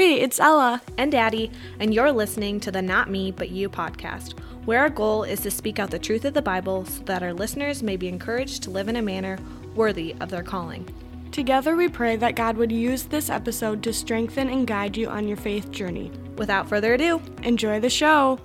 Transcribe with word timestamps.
Hey, 0.00 0.18
it's 0.18 0.40
Ella. 0.40 0.80
and 0.96 1.14
Addie, 1.14 1.50
and 1.78 1.92
you're 1.92 2.10
listening 2.10 2.58
to 2.60 2.70
the 2.70 2.80
Not 2.80 3.10
Me 3.10 3.30
But 3.32 3.50
You 3.50 3.68
podcast, 3.68 4.32
where 4.64 4.80
our 4.80 4.88
goal 4.88 5.24
is 5.24 5.40
to 5.40 5.50
speak 5.50 5.78
out 5.78 5.90
the 5.90 5.98
truth 5.98 6.24
of 6.24 6.32
the 6.32 6.40
Bible 6.40 6.86
so 6.86 7.02
that 7.02 7.22
our 7.22 7.34
listeners 7.34 7.82
may 7.82 7.98
be 7.98 8.08
encouraged 8.08 8.62
to 8.62 8.70
live 8.70 8.88
in 8.88 8.96
a 8.96 9.02
manner 9.02 9.38
worthy 9.74 10.16
of 10.22 10.30
their 10.30 10.42
calling. 10.42 10.88
Together 11.32 11.76
we 11.76 11.86
pray 11.86 12.16
that 12.16 12.34
God 12.34 12.56
would 12.56 12.72
use 12.72 13.02
this 13.02 13.28
episode 13.28 13.82
to 13.82 13.92
strengthen 13.92 14.48
and 14.48 14.66
guide 14.66 14.96
you 14.96 15.06
on 15.06 15.28
your 15.28 15.36
faith 15.36 15.70
journey. 15.70 16.10
Without 16.38 16.66
further 16.66 16.94
ado, 16.94 17.20
Enjoy 17.42 17.78
the 17.78 17.90
show. 17.90 18.40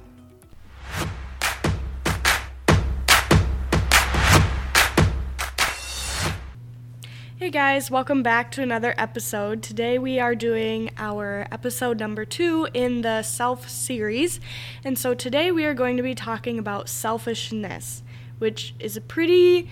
Hey 7.45 7.51
guys, 7.51 7.91
welcome 7.91 8.23
back 8.23 8.49
to 8.54 8.63
another 8.63 8.95
episode. 8.97 9.61
Today 9.61 9.99
we 9.99 10.19
are 10.19 10.33
doing 10.33 10.89
our 10.97 11.45
episode 11.51 11.99
number 11.99 12.25
two 12.25 12.68
in 12.73 13.04
the 13.04 13.21
self 13.21 13.69
series. 13.69 14.39
And 14.83 14.97
so 14.97 15.13
today 15.13 15.51
we 15.51 15.63
are 15.65 15.75
going 15.75 15.95
to 15.97 16.01
be 16.01 16.15
talking 16.15 16.57
about 16.57 16.89
selfishness, 16.89 18.01
which 18.39 18.73
is 18.79 18.97
a 18.97 19.01
pretty 19.01 19.69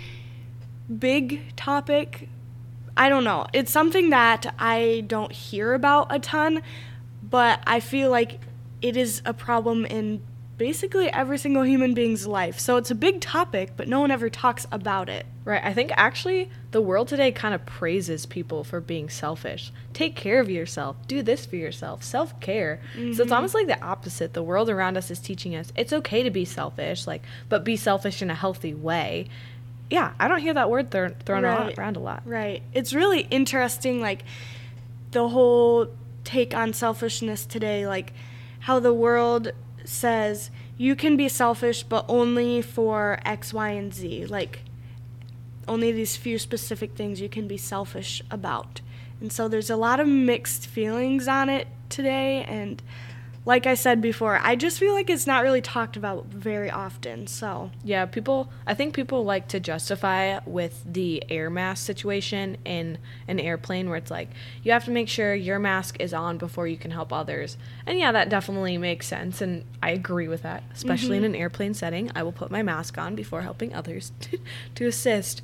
big 1.00 1.56
topic. 1.56 2.30
I 2.96 3.10
don't 3.10 3.24
know. 3.24 3.48
It's 3.54 3.72
something 3.72 4.12
that 4.12 4.54
I 4.60 5.04
don't 5.08 5.32
hear 5.32 5.74
about 5.74 6.14
a 6.14 6.20
ton, 6.20 6.62
but 7.24 7.60
I 7.66 7.80
feel 7.80 8.12
like 8.12 8.40
it 8.84 8.96
is 8.96 9.24
a 9.26 9.34
problem 9.34 9.88
in 9.88 10.22
basically 10.58 11.12
every 11.12 11.38
single 11.38 11.64
human 11.64 11.94
being's 11.94 12.28
life. 12.28 12.60
So 12.60 12.78
it's 12.78 12.92
a 12.92 12.96
big 12.96 13.22
topic, 13.22 13.72
but 13.76 13.88
no 13.88 14.00
one 14.00 14.12
ever 14.12 14.30
talks 14.30 14.68
about 14.72 15.10
it. 15.10 15.26
right, 15.46 15.62
I 15.64 15.74
think 15.74 15.92
actually 15.96 16.50
the 16.72 16.82
world 16.82 17.08
today 17.08 17.32
kind 17.32 17.54
of 17.54 17.66
praises 17.66 18.26
people 18.26 18.64
for 18.64 18.80
being 18.80 19.10
selfish. 19.10 19.72
Take 19.94 20.16
care 20.16 20.40
of 20.40 20.50
yourself, 20.50 20.96
do 21.08 21.22
this 21.22 21.46
for 21.46 21.56
yourself, 21.56 22.04
self 22.04 22.40
care. 22.40 22.80
So 22.94 23.00
it's 23.02 23.20
mm-hmm. 23.20 23.34
almost 23.34 23.54
like 23.54 23.68
the 23.68 23.82
opposite. 23.82 24.34
The 24.34 24.44
world 24.44 24.70
around 24.70 24.96
us 24.98 25.10
is 25.10 25.20
teaching 25.20 25.56
us 25.56 25.74
it's 25.76 25.92
okay 25.94 26.24
to 26.24 26.30
be 26.30 26.46
selfish, 26.46 27.08
like, 27.08 27.24
but 27.50 27.64
be 27.64 27.76
selfish 27.76 28.22
in 28.22 28.30
a 28.30 28.36
healthy 28.36 28.74
way. 28.74 29.28
Yeah, 29.90 30.14
I 30.20 30.28
don't 30.28 30.40
hear 30.40 30.54
that 30.54 30.70
word 30.70 30.92
thro- 30.92 31.16
thrown 31.26 31.44
Right. 31.44 31.78
around 31.78 31.98
a 31.98 32.00
lot. 32.00 32.24
Right. 32.26 32.64
It's 32.74 32.94
really 32.94 33.22
interesting, 33.30 34.02
like, 34.02 34.24
the 35.12 35.30
whole 35.30 35.88
take 36.24 36.56
on 36.56 36.74
selfishness 36.74 37.46
today, 37.46 37.86
like, 37.86 38.14
how 38.62 38.80
the 38.80 38.94
world 38.94 39.52
says 39.86 40.52
you 40.78 40.96
can 40.96 41.18
be 41.18 41.30
selfish, 41.30 41.84
but 41.84 42.06
only 42.08 42.62
for 42.62 43.20
X, 43.26 43.54
Y, 43.54 43.70
and 43.70 43.94
Z. 43.94 44.26
Like, 44.26 44.60
only 45.68 45.92
these 45.92 46.18
few 46.18 46.38
specific 46.38 46.96
things 46.96 47.22
you 47.22 47.30
can 47.30 47.48
be 47.48 47.58
selfish 47.58 48.22
about. 48.30 48.82
And 49.22 49.32
so 49.32 49.48
there's 49.48 49.70
a 49.70 49.76
lot 49.76 50.00
of 50.00 50.08
mixed 50.08 50.68
feelings 50.68 51.28
on 51.28 51.50
it 51.50 51.68
today. 51.90 52.44
And 52.44 52.82
like 53.46 53.68
I 53.68 53.74
said 53.74 54.02
before, 54.02 54.40
I 54.42 54.56
just 54.56 54.80
feel 54.80 54.94
like 54.94 55.10
it's 55.10 55.28
not 55.28 55.44
really 55.44 55.62
talked 55.62 55.98
about 55.98 56.28
very 56.28 56.72
often. 56.72 57.28
So, 57.28 57.72
Yeah, 57.84 58.06
people. 58.06 58.50
I 58.66 58.74
think 58.74 58.96
people 58.96 59.26
like 59.26 59.50
to 59.50 59.60
justify 59.60 60.40
with 60.46 60.82
the 60.86 61.24
air 61.30 61.50
mask 61.50 61.86
situation 61.86 62.58
in 62.64 63.00
an 63.28 63.42
airplane, 63.42 63.90
where 63.90 63.98
it's 63.98 64.12
like 64.12 64.30
you 64.64 64.72
have 64.72 64.86
to 64.86 64.92
make 64.92 65.10
sure 65.10 65.36
your 65.36 65.60
mask 65.60 65.98
is 66.00 66.14
on 66.14 66.38
before 66.38 66.68
you 66.68 66.78
can 66.78 66.92
help 66.92 67.12
others. 67.12 67.58
And 67.86 68.00
yeah, 68.00 68.14
that 68.14 68.30
definitely 68.30 68.78
makes 68.78 69.08
sense, 69.08 69.42
and 69.42 69.66
I 69.82 69.90
agree 69.90 70.30
with 70.30 70.44
that. 70.44 70.64
Especially 70.74 71.18
in 71.18 71.24
mm-hmm. 71.24 71.34
an 71.34 71.40
airplane 71.40 71.74
setting, 71.74 72.12
I 72.16 72.24
will 72.24 72.32
put 72.32 72.50
my 72.50 72.64
mask 72.64 72.98
on 72.98 73.14
before 73.14 73.42
helping 73.42 73.74
others 73.74 74.14
to, 74.22 74.40
to 74.76 74.88
assist. 74.88 75.42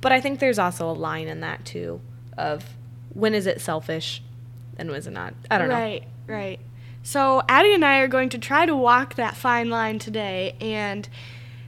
But 0.00 0.12
I 0.12 0.20
think 0.20 0.38
there's 0.38 0.58
also 0.58 0.88
a 0.88 0.94
line 0.94 1.26
in 1.26 1.40
that 1.40 1.64
too, 1.64 2.00
of 2.38 2.64
when 3.12 3.34
is 3.34 3.48
it 3.48 3.60
selfish, 3.60 4.22
and 4.78 4.88
when 4.88 4.98
is 4.98 5.08
it 5.08 5.12
not. 5.12 5.34
I 5.50 5.58
don't 5.58 5.68
know. 5.68 5.74
Right, 5.74 6.04
right. 6.28 6.60
So 7.02 7.42
Addie 7.48 7.74
and 7.74 7.84
I 7.84 7.98
are 8.00 8.08
going 8.08 8.28
to 8.30 8.38
try 8.38 8.66
to 8.66 8.76
walk 8.76 9.14
that 9.14 9.36
fine 9.36 9.70
line 9.70 9.98
today 9.98 10.56
and 10.60 11.08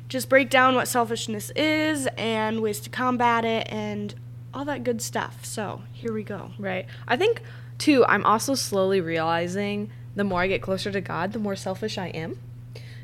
just 0.09 0.29
break 0.29 0.51
down 0.51 0.75
what 0.75 0.89
selfishness 0.89 1.51
is 1.57 2.07
and 2.19 2.61
ways 2.61 2.81
to 2.81 2.91
combat 2.91 3.45
it 3.45 3.67
and 3.71 4.15
all 4.53 4.65
that 4.67 4.85
good 4.85 5.01
stuff. 5.01 5.45
So 5.45 5.83
here 5.93 6.13
we 6.13 6.23
go. 6.23 6.51
Right. 6.59 6.87
I 7.09 7.17
think 7.17 7.43
too 7.79 8.05
I'm 8.07 8.25
also 8.27 8.55
slowly 8.55 9.01
realizing 9.01 9.91
the 10.15 10.25
more 10.25 10.43
I 10.43 10.47
get 10.47 10.61
closer 10.61 10.93
to 10.93 11.01
God, 11.01 11.33
the 11.33 11.39
more 11.39 11.57
selfish 11.57 11.97
I 11.97 12.09
am. 12.09 12.39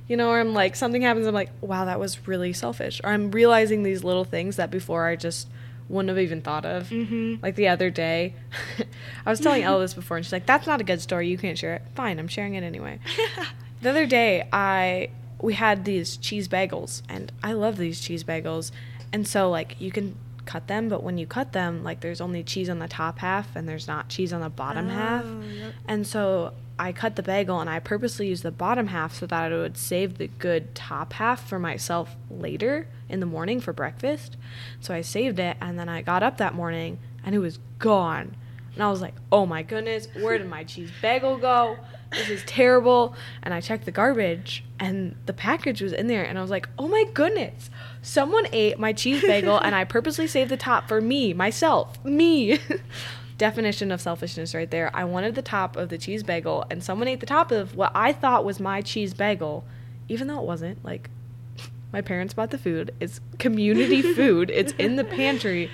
You 0.06 0.16
know, 0.16 0.30
or 0.30 0.40
I'm 0.40 0.54
like 0.54 0.76
something 0.76 1.02
happens, 1.02 1.26
I'm 1.26 1.34
like, 1.34 1.50
wow, 1.60 1.84
that 1.84 2.00
was 2.00 2.26
really 2.26 2.52
selfish. 2.52 3.00
Or 3.04 3.10
I'm 3.10 3.30
realizing 3.30 3.82
these 3.82 4.04
little 4.04 4.24
things 4.24 4.56
that 4.56 4.70
before 4.70 5.06
I 5.06 5.16
just 5.16 5.48
wouldn't 5.88 6.08
have 6.10 6.18
even 6.18 6.42
thought 6.42 6.64
of. 6.64 6.88
Mhm. 6.90 7.42
Like 7.42 7.54
the 7.56 7.68
other 7.68 7.90
day, 7.90 8.34
I 9.26 9.30
was 9.30 9.40
telling 9.40 9.62
Ella 9.68 9.80
this 9.80 9.94
before, 9.94 10.16
and 10.16 10.24
she's 10.26 10.32
like, 10.32 10.46
"That's 10.46 10.66
not 10.66 10.80
a 10.80 10.84
good 10.84 11.00
story. 11.00 11.28
You 11.28 11.38
can't 11.38 11.56
share 11.58 11.74
it." 11.74 11.82
Fine, 11.94 12.18
I'm 12.18 12.28
sharing 12.28 12.54
it 12.54 12.62
anyway. 12.62 12.98
the 13.82 13.90
other 13.90 14.06
day, 14.06 14.48
I 14.52 15.10
we 15.40 15.54
had 15.54 15.84
these 15.84 16.16
cheese 16.16 16.48
bagels, 16.48 17.02
and 17.08 17.30
I 17.42 17.52
love 17.52 17.76
these 17.78 18.00
cheese 18.00 18.24
bagels, 18.24 18.70
and 19.12 19.26
so 19.26 19.48
like 19.50 19.76
you 19.80 19.90
can 19.92 20.16
cut 20.44 20.66
them, 20.66 20.88
but 20.88 21.02
when 21.02 21.18
you 21.18 21.26
cut 21.26 21.52
them, 21.52 21.84
like 21.84 22.00
there's 22.00 22.20
only 22.20 22.42
cheese 22.42 22.68
on 22.70 22.78
the 22.78 22.88
top 22.88 23.18
half, 23.18 23.54
and 23.54 23.68
there's 23.68 23.86
not 23.86 24.08
cheese 24.08 24.32
on 24.32 24.40
the 24.40 24.48
bottom 24.48 24.88
half, 24.88 25.24
Oh, 25.26 25.42
yep. 25.42 25.74
and 25.86 26.06
so 26.06 26.54
I 26.78 26.92
cut 26.92 27.16
the 27.16 27.22
bagel, 27.22 27.60
and 27.60 27.68
I 27.68 27.80
purposely 27.80 28.28
used 28.28 28.42
the 28.42 28.50
bottom 28.50 28.88
half 28.88 29.14
so 29.14 29.26
that 29.26 29.52
it 29.52 29.56
would 29.56 29.76
save 29.76 30.18
the 30.18 30.28
good 30.28 30.74
top 30.74 31.14
half 31.14 31.48
for 31.48 31.58
myself 31.58 32.16
later 32.30 32.86
in 33.08 33.20
the 33.20 33.26
morning 33.26 33.60
for 33.60 33.72
breakfast. 33.72 34.36
So 34.80 34.94
I 34.94 35.00
saved 35.00 35.38
it, 35.38 35.56
and 35.60 35.78
then 35.78 35.88
I 35.88 36.02
got 36.02 36.22
up 36.22 36.38
that 36.38 36.54
morning, 36.54 36.98
and 37.24 37.34
it 37.34 37.40
was 37.40 37.58
gone. 37.78 38.36
And 38.74 38.84
I 38.84 38.90
was 38.90 39.00
like, 39.00 39.14
oh 39.32 39.44
my 39.44 39.64
goodness, 39.64 40.06
where 40.14 40.38
did 40.38 40.48
my 40.48 40.62
cheese 40.62 40.92
bagel 41.02 41.36
go? 41.36 41.76
This 42.12 42.30
is 42.30 42.44
terrible. 42.44 43.16
And 43.42 43.52
I 43.52 43.60
checked 43.60 43.84
the 43.84 43.90
garbage, 43.90 44.64
and 44.78 45.16
the 45.26 45.32
package 45.32 45.82
was 45.82 45.92
in 45.92 46.06
there. 46.06 46.22
And 46.22 46.38
I 46.38 46.42
was 46.42 46.50
like, 46.50 46.68
oh 46.78 46.86
my 46.86 47.04
goodness, 47.12 47.70
someone 48.02 48.46
ate 48.52 48.78
my 48.78 48.92
cheese 48.92 49.22
bagel, 49.22 49.58
and 49.58 49.74
I 49.74 49.82
purposely 49.82 50.28
saved 50.28 50.50
the 50.50 50.56
top 50.56 50.86
for 50.86 51.00
me, 51.00 51.34
myself, 51.34 52.02
me. 52.04 52.60
Definition 53.38 53.92
of 53.92 54.00
selfishness 54.00 54.54
right 54.54 54.70
there. 54.70 54.90
I 54.92 55.04
wanted 55.04 55.34
the 55.34 55.42
top 55.42 55.76
of 55.76 55.88
the 55.88 55.98
cheese 55.98 56.22
bagel, 56.22 56.66
and 56.70 56.82
someone 56.82 57.08
ate 57.08 57.20
the 57.20 57.26
top 57.26 57.50
of 57.52 57.76
what 57.76 57.92
I 57.94 58.12
thought 58.12 58.44
was 58.44 58.58
my 58.58 58.82
cheese 58.82 59.14
bagel, 59.14 59.64
even 60.08 60.26
though 60.26 60.40
it 60.40 60.44
wasn't. 60.44 60.84
Like, 60.84 61.08
my 61.92 62.00
parents 62.00 62.34
bought 62.34 62.50
the 62.50 62.58
food. 62.58 62.92
It's 63.00 63.20
community 63.38 64.02
food. 64.14 64.50
It's 64.50 64.72
in 64.72 64.96
the 64.96 65.04
pantry, 65.04 65.70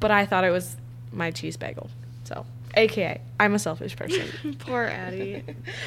but 0.00 0.10
I 0.10 0.26
thought 0.26 0.44
it 0.44 0.50
was 0.50 0.76
my 1.10 1.30
cheese 1.30 1.56
bagel. 1.56 1.90
So, 2.24 2.44
AKA, 2.74 3.20
I'm 3.40 3.54
a 3.54 3.58
selfish 3.58 3.96
person. 3.96 4.26
Poor 4.58 4.84
Addie. 4.84 5.42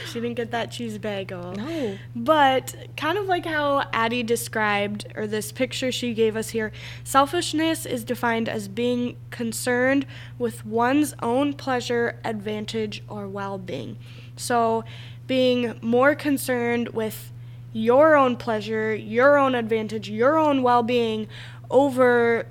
she 0.07 0.19
didn't 0.19 0.35
get 0.35 0.51
that 0.51 0.71
cheese 0.71 0.97
bagel. 0.97 1.53
No. 1.53 1.97
But 2.15 2.75
kind 2.97 3.17
of 3.17 3.25
like 3.25 3.45
how 3.45 3.87
Addie 3.93 4.23
described, 4.23 5.05
or 5.15 5.27
this 5.27 5.51
picture 5.51 5.91
she 5.91 6.13
gave 6.13 6.35
us 6.35 6.49
here, 6.49 6.71
selfishness 7.03 7.85
is 7.85 8.03
defined 8.03 8.49
as 8.49 8.67
being 8.67 9.17
concerned 9.29 10.05
with 10.37 10.65
one's 10.65 11.13
own 11.21 11.53
pleasure, 11.53 12.19
advantage, 12.23 13.03
or 13.07 13.27
well 13.27 13.57
being. 13.57 13.97
So, 14.35 14.83
being 15.27 15.79
more 15.81 16.15
concerned 16.15 16.89
with 16.89 17.31
your 17.73 18.15
own 18.15 18.35
pleasure, 18.35 18.93
your 18.93 19.37
own 19.37 19.55
advantage, 19.55 20.09
your 20.09 20.37
own 20.37 20.61
well 20.63 20.83
being 20.83 21.27
over 21.69 22.47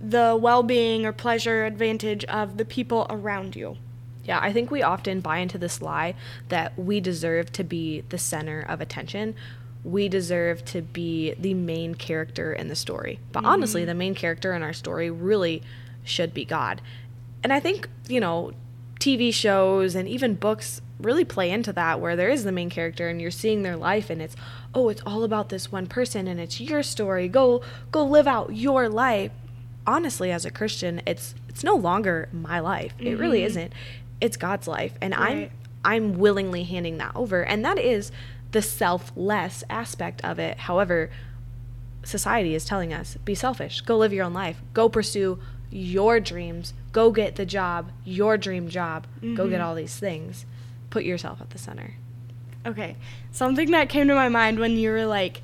the 0.00 0.36
well 0.40 0.62
being 0.62 1.04
or 1.04 1.12
pleasure 1.12 1.64
advantage 1.64 2.24
of 2.24 2.56
the 2.56 2.64
people 2.64 3.06
around 3.10 3.54
you. 3.54 3.76
Yeah, 4.24 4.38
I 4.40 4.52
think 4.52 4.70
we 4.70 4.82
often 4.82 5.20
buy 5.20 5.38
into 5.38 5.58
this 5.58 5.82
lie 5.82 6.14
that 6.48 6.78
we 6.78 7.00
deserve 7.00 7.52
to 7.52 7.64
be 7.64 8.02
the 8.08 8.18
center 8.18 8.60
of 8.60 8.80
attention. 8.80 9.34
We 9.82 10.08
deserve 10.08 10.64
to 10.66 10.82
be 10.82 11.34
the 11.34 11.54
main 11.54 11.94
character 11.94 12.52
in 12.52 12.68
the 12.68 12.76
story. 12.76 13.18
But 13.32 13.40
mm-hmm. 13.40 13.48
honestly, 13.48 13.84
the 13.84 13.94
main 13.94 14.14
character 14.14 14.52
in 14.52 14.62
our 14.62 14.74
story 14.74 15.10
really 15.10 15.62
should 16.04 16.34
be 16.34 16.44
God. 16.44 16.80
And 17.42 17.52
I 17.52 17.60
think, 17.60 17.88
you 18.08 18.20
know, 18.20 18.52
TV 19.00 19.32
shows 19.32 19.94
and 19.94 20.06
even 20.06 20.34
books 20.34 20.82
really 20.98 21.24
play 21.24 21.50
into 21.50 21.72
that 21.72 21.98
where 21.98 22.14
there 22.14 22.28
is 22.28 22.44
the 22.44 22.52
main 22.52 22.68
character 22.68 23.08
and 23.08 23.20
you're 23.20 23.30
seeing 23.30 23.62
their 23.62 23.76
life 23.76 24.10
and 24.10 24.20
it's 24.20 24.36
oh 24.74 24.90
it's 24.90 25.00
all 25.06 25.24
about 25.24 25.48
this 25.48 25.72
one 25.72 25.86
person 25.86 26.28
and 26.28 26.38
it's 26.38 26.60
your 26.60 26.82
story 26.82 27.26
go 27.26 27.62
go 27.90 28.04
live 28.04 28.26
out 28.26 28.54
your 28.54 28.86
life 28.86 29.32
honestly 29.86 30.30
as 30.30 30.44
a 30.44 30.50
christian 30.50 31.00
it's 31.06 31.34
it's 31.60 31.64
no 31.64 31.74
longer 31.74 32.28
my 32.32 32.60
life. 32.60 32.94
It 32.98 33.18
really 33.18 33.40
mm-hmm. 33.40 33.46
isn't. 33.48 33.72
It's 34.20 34.36
god's 34.36 34.68
life. 34.68 34.94
And 35.00 35.12
Right. 35.12 35.50
i'm 35.84 36.12
i'm 36.12 36.18
willingly 36.18 36.64
handing 36.64 36.98
that 36.98 37.14
over. 37.14 37.44
And 37.44 37.64
that 37.64 37.78
is 37.78 38.12
the 38.52 38.62
selfless 38.62 39.62
aspect 39.68 40.24
of 40.24 40.38
it. 40.38 40.60
However 40.60 41.10
society 42.02 42.54
is 42.54 42.64
telling 42.64 42.94
us 42.94 43.18
be 43.24 43.34
selfish. 43.34 43.80
Go 43.82 43.98
live 43.98 44.12
your 44.12 44.24
own 44.24 44.32
life. 44.32 44.62
Go 44.72 44.88
pursue 44.88 45.38
your 45.70 46.20
dreams. 46.20 46.72
Go 46.92 47.10
get 47.10 47.36
the 47.36 47.44
job 47.44 47.90
your 48.04 48.38
dream 48.38 48.68
job. 48.68 49.06
Go 49.20 49.48
get 49.48 49.58
mm-hmm. 49.58 49.62
all 49.62 49.74
these 49.74 49.96
things. 49.96 50.46
Put 50.88 51.04
yourself 51.04 51.40
at 51.40 51.50
the 51.50 51.58
center. 51.58 51.94
Okay. 52.64 52.96
Something 53.32 53.70
that 53.72 53.88
came 53.88 54.08
to 54.08 54.14
my 54.14 54.28
mind 54.28 54.60
when 54.60 54.76
you 54.76 54.90
were 54.90 55.06
like, 55.06 55.42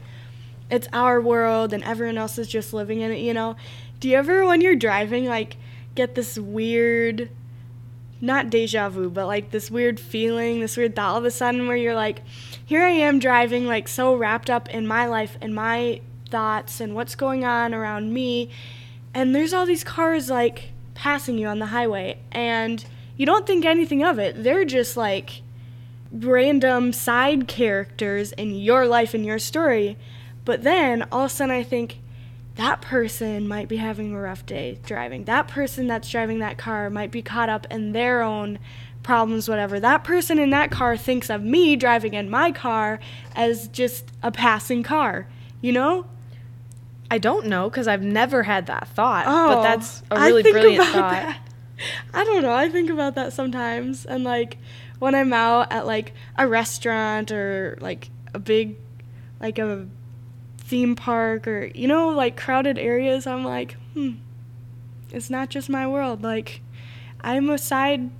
it's 0.70 0.88
our 0.92 1.20
world 1.20 1.72
and 1.72 1.84
everyone 1.84 2.18
else 2.18 2.38
is 2.38 2.48
just 2.48 2.72
living 2.72 3.00
in 3.00 3.12
it, 3.12 3.18
you 3.18 3.32
know? 3.32 3.56
Do 4.00 4.08
you 4.08 4.16
ever, 4.16 4.44
when 4.44 4.60
you're 4.60 4.76
driving, 4.76 5.26
like, 5.26 5.56
get 5.94 6.14
this 6.14 6.38
weird 6.38 7.30
not 8.20 8.50
deja 8.50 8.88
vu, 8.88 9.10
but 9.10 9.26
like 9.26 9.50
this 9.50 9.70
weird 9.70 10.00
feeling, 10.00 10.60
this 10.60 10.76
weird 10.76 10.96
thought 10.96 11.12
all 11.12 11.18
of 11.18 11.24
a 11.24 11.30
sudden 11.30 11.66
where 11.66 11.76
you're 11.76 11.94
like, 11.94 12.22
here 12.64 12.82
I 12.82 12.90
am 12.90 13.18
driving, 13.18 13.66
like 13.66 13.88
so 13.88 14.14
wrapped 14.14 14.48
up 14.48 14.68
in 14.70 14.86
my 14.86 15.06
life 15.06 15.36
and 15.40 15.54
my 15.54 16.00
thoughts 16.30 16.80
and 16.80 16.94
what's 16.94 17.14
going 17.14 17.44
on 17.44 17.74
around 17.74 18.12
me. 18.12 18.50
And 19.14 19.34
there's 19.34 19.52
all 19.52 19.66
these 19.66 19.84
cars 19.84 20.30
like 20.30 20.70
passing 20.94 21.38
you 21.38 21.46
on 21.46 21.58
the 21.58 21.66
highway, 21.66 22.18
and 22.32 22.84
you 23.16 23.26
don't 23.26 23.46
think 23.46 23.64
anything 23.64 24.02
of 24.02 24.18
it. 24.18 24.42
They're 24.42 24.64
just 24.64 24.96
like 24.96 25.42
random 26.10 26.92
side 26.92 27.48
characters 27.48 28.32
in 28.32 28.54
your 28.54 28.86
life 28.86 29.12
and 29.14 29.24
your 29.24 29.38
story. 29.38 29.96
But 30.44 30.62
then 30.62 31.06
all 31.12 31.24
of 31.24 31.30
a 31.30 31.34
sudden 31.34 31.54
I 31.54 31.62
think, 31.62 31.98
that 32.56 32.80
person 32.80 33.46
might 33.46 33.68
be 33.68 33.76
having 33.76 34.14
a 34.14 34.20
rough 34.20 34.44
day 34.44 34.78
driving. 34.84 35.24
That 35.24 35.46
person 35.46 35.86
that's 35.86 36.08
driving 36.08 36.38
that 36.40 36.58
car 36.58 36.90
might 36.90 37.10
be 37.10 37.22
caught 37.22 37.48
up 37.48 37.66
in 37.70 37.92
their 37.92 38.22
own 38.22 38.58
problems, 39.02 39.48
whatever. 39.48 39.78
That 39.78 40.04
person 40.04 40.38
in 40.38 40.50
that 40.50 40.70
car 40.70 40.96
thinks 40.96 41.30
of 41.30 41.42
me 41.42 41.76
driving 41.76 42.14
in 42.14 42.28
my 42.30 42.52
car 42.52 42.98
as 43.34 43.68
just 43.68 44.10
a 44.22 44.32
passing 44.32 44.82
car, 44.82 45.28
you 45.60 45.70
know? 45.72 46.06
I 47.10 47.18
don't 47.18 47.46
know 47.46 47.70
because 47.70 47.86
I've 47.86 48.02
never 48.02 48.42
had 48.42 48.66
that 48.66 48.88
thought, 48.88 49.26
Oh, 49.28 49.56
but 49.56 49.62
that's 49.62 50.02
a 50.10 50.18
really 50.18 50.42
brilliant 50.42 50.84
thought. 50.86 51.12
That. 51.12 51.40
I 52.14 52.24
don't 52.24 52.42
know. 52.42 52.52
I 52.52 52.68
think 52.68 52.90
about 52.90 53.14
that 53.14 53.32
sometimes. 53.32 54.06
And 54.06 54.24
like 54.24 54.56
when 54.98 55.14
I'm 55.14 55.32
out 55.32 55.70
at 55.72 55.86
like 55.86 56.14
a 56.36 56.48
restaurant 56.48 57.30
or 57.30 57.76
like 57.80 58.10
a 58.34 58.38
big, 58.38 58.76
like 59.40 59.58
a 59.58 59.86
theme 60.66 60.96
park 60.96 61.46
or, 61.46 61.70
you 61.74 61.86
know, 61.86 62.08
like 62.08 62.36
crowded 62.36 62.78
areas, 62.78 63.26
I'm 63.26 63.44
like, 63.44 63.76
hmm, 63.94 64.14
it's 65.12 65.30
not 65.30 65.48
just 65.48 65.68
my 65.68 65.86
world. 65.86 66.22
Like, 66.22 66.60
I'm 67.20 67.48
a 67.50 67.58
side, 67.58 68.10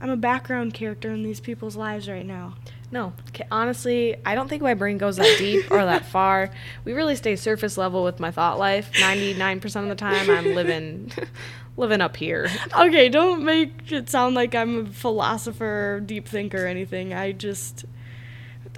I'm 0.00 0.10
a 0.10 0.16
background 0.16 0.74
character 0.74 1.10
in 1.10 1.22
these 1.22 1.40
people's 1.40 1.76
lives 1.76 2.08
right 2.08 2.26
now. 2.26 2.54
No, 2.90 3.14
honestly, 3.50 4.16
I 4.26 4.34
don't 4.34 4.48
think 4.48 4.62
my 4.62 4.74
brain 4.74 4.98
goes 4.98 5.16
that 5.16 5.38
deep 5.38 5.70
or 5.70 5.82
that 5.82 6.04
far. 6.12 6.50
We 6.84 6.92
really 6.92 7.16
stay 7.16 7.36
surface 7.36 7.78
level 7.78 8.04
with 8.04 8.20
my 8.20 8.30
thought 8.30 8.58
life. 8.58 8.92
99% 8.92 9.82
of 9.82 9.88
the 9.88 9.94
time, 9.94 10.28
I'm 10.28 10.54
living 10.54 11.10
living 11.78 12.02
up 12.02 12.16
here. 12.16 12.50
Okay, 12.78 13.08
don't 13.08 13.44
make 13.44 13.90
it 13.90 14.10
sound 14.10 14.34
like 14.34 14.54
I'm 14.54 14.86
a 14.86 14.86
philosopher, 14.90 16.02
deep 16.04 16.28
thinker, 16.28 16.64
or 16.64 16.66
anything. 16.66 17.14
I 17.14 17.32
just, 17.32 17.86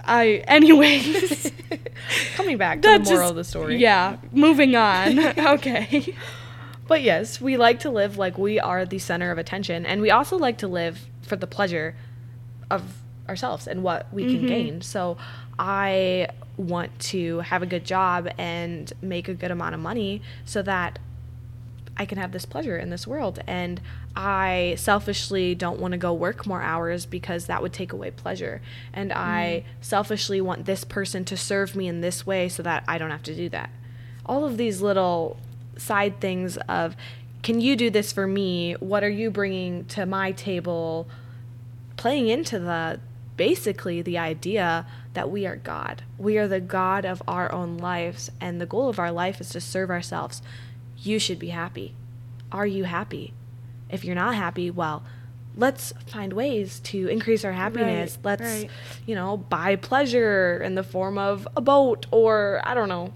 I, 0.03 0.43
anyways. 0.49 1.53
Coming 2.35 2.59
back 2.59 2.83
to 2.83 2.89
the 2.89 2.99
moral 2.99 3.05
just- 3.05 3.31
of 3.31 3.37
the 3.37 3.45
story. 3.45 3.77
Yeah, 3.77 4.17
moving 4.33 4.75
on. 4.77 5.19
okay. 5.39 6.15
But 6.87 7.03
yes, 7.03 7.41
we 7.41 7.57
like 7.57 7.81
to 7.81 7.91
live 7.91 8.19
like 8.19 8.37
we 8.37 8.61
are 8.61 8.85
the 8.85 8.99
center 8.99 9.31
of 9.31 9.39
attention, 9.39 9.87
and 9.87 10.03
we 10.03 10.11
also 10.11 10.37
like 10.37 10.59
to 10.59 10.69
live 10.69 11.07
for 11.23 11.37
the 11.37 11.47
pleasure 11.47 11.97
of 12.71 12.83
ourselves 13.29 13.67
and 13.67 13.83
what 13.83 14.13
we 14.13 14.25
can 14.25 14.45
Mhm. 14.45 14.49
gain. 14.49 14.81
So 14.83 15.17
I 15.59 16.29
want 16.59 16.97
to 17.01 17.41
have 17.41 17.63
a 17.63 17.67
good 17.67 17.85
job 17.85 18.29
and 18.37 18.93
make 19.01 19.29
a 19.29 19.35
good 19.35 19.51
amount 19.51 19.75
of 19.75 19.81
money 19.81 20.21
so 20.45 20.61
that 20.63 20.99
I 21.97 22.07
can 22.07 22.19
have 22.19 22.33
this 22.33 22.45
pleasure 22.45 22.77
in 22.77 22.91
this 22.91 23.07
world. 23.07 23.41
And 23.47 23.81
I 24.17 24.75
selfishly 24.79 25.55
don't 25.55 25.79
want 25.79 25.93
to 25.93 25.99
go 25.99 26.13
work 26.13 26.47
more 26.47 26.63
hours 26.63 27.07
because 27.07 27.47
that 27.47 27.63
would 27.63 27.73
take 27.73 27.93
away 27.93 28.11
pleasure. 28.11 28.61
And 28.93 29.13
I 29.13 29.65
mm-hmm. 29.65 29.83
selfishly 29.83 30.41
want 30.41 30.65
this 30.65 30.85
person 30.85 31.25
to 31.27 31.37
serve 31.37 31.77
me 31.77 31.87
in 31.87 32.01
this 32.01 32.27
way 32.27 32.49
so 32.49 32.63
that 32.63 32.85
I 32.89 32.99
don't 32.99 33.11
have 33.11 33.23
to 33.25 33.35
do 33.35 33.49
that. 33.51 33.71
All 34.27 34.45
of 34.45 34.57
these 34.57 34.81
little 34.81 35.37
side 35.77 36.21
things 36.21 36.57
of, 36.69 36.97
can 37.43 37.61
you 37.61 37.77
do 37.77 37.91
this 37.91 38.13
for 38.13 38.27
me? 38.27 38.73
What 38.75 39.05
are 39.05 39.11
you 39.11 39.31
bringing 39.31 39.85
to 39.87 40.07
my 40.07 40.33
table? 40.33 41.07
Playing 41.97 42.29
into 42.29 42.59
the 42.59 43.01
basically 43.37 44.01
the 44.03 44.19
idea 44.19 44.87
that 45.15 45.31
we 45.31 45.47
are 45.47 45.57
God. 45.57 46.03
We 46.19 46.39
are 46.39 46.49
the 46.49 46.61
God 46.61 47.05
of 47.05 47.23
our 47.27 47.51
own 47.53 47.79
lives, 47.79 48.31
and 48.41 48.61
the 48.61 48.67
goal 48.67 48.89
of 48.89 48.99
our 48.99 49.13
life 49.13 49.41
is 49.41 49.49
to 49.51 49.61
serve 49.61 49.91
ourselves. 49.91 50.43
You 51.05 51.19
should 51.19 51.39
be 51.39 51.49
happy. 51.49 51.95
Are 52.51 52.67
you 52.67 52.85
happy? 52.85 53.33
If 53.91 54.05
you're 54.05 54.15
not 54.15 54.35
happy, 54.35 54.71
well, 54.71 55.05
let's 55.57 55.93
find 56.07 56.33
ways 56.33 56.81
to 56.81 57.07
increase 57.09 57.45
our 57.45 57.53
happiness. 57.53 58.17
Right, 58.17 58.25
let's, 58.41 58.43
right. 58.63 58.71
you 59.07 59.15
know, 59.15 59.37
buy 59.37 59.77
pleasure 59.77 60.61
in 60.63 60.75
the 60.75 60.83
form 60.83 61.19
of 61.19 61.47
a 61.57 61.61
boat 61.61 62.07
or, 62.11 62.61
I 62.65 62.75
don't 62.75 62.89
know, 62.89 63.13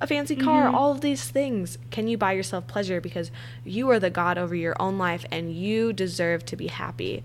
a 0.00 0.06
fancy 0.06 0.36
car, 0.36 0.66
Mhm. 0.68 0.74
all 0.74 0.92
of 0.92 1.00
these 1.00 1.24
things. 1.28 1.78
Can 1.90 2.08
you 2.08 2.16
buy 2.16 2.32
yourself 2.32 2.66
pleasure 2.66 3.00
because 3.00 3.30
you 3.64 3.90
are 3.90 3.98
the 3.98 4.10
God 4.10 4.38
over 4.38 4.54
your 4.54 4.74
own 4.80 4.98
life 4.98 5.24
and 5.32 5.52
you 5.52 5.92
deserve 5.92 6.44
to 6.46 6.56
be 6.56 6.68
happy? 6.68 7.22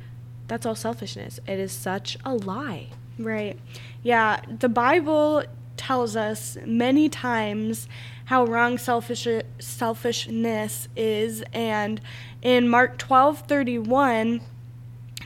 That's 0.47 0.65
all 0.65 0.75
selfishness. 0.75 1.39
It 1.47 1.59
is 1.59 1.71
such 1.71 2.17
a 2.25 2.33
lie. 2.33 2.87
Right. 3.17 3.57
Yeah, 4.03 4.41
the 4.59 4.69
Bible 4.69 5.43
tells 5.77 6.15
us 6.15 6.57
many 6.65 7.09
times 7.09 7.87
how 8.25 8.45
wrong 8.45 8.77
selfish 8.77 9.27
selfishness 9.59 10.87
is 10.95 11.43
and 11.53 12.01
in 12.41 12.67
Mark 12.67 12.97
12:31 12.97 14.41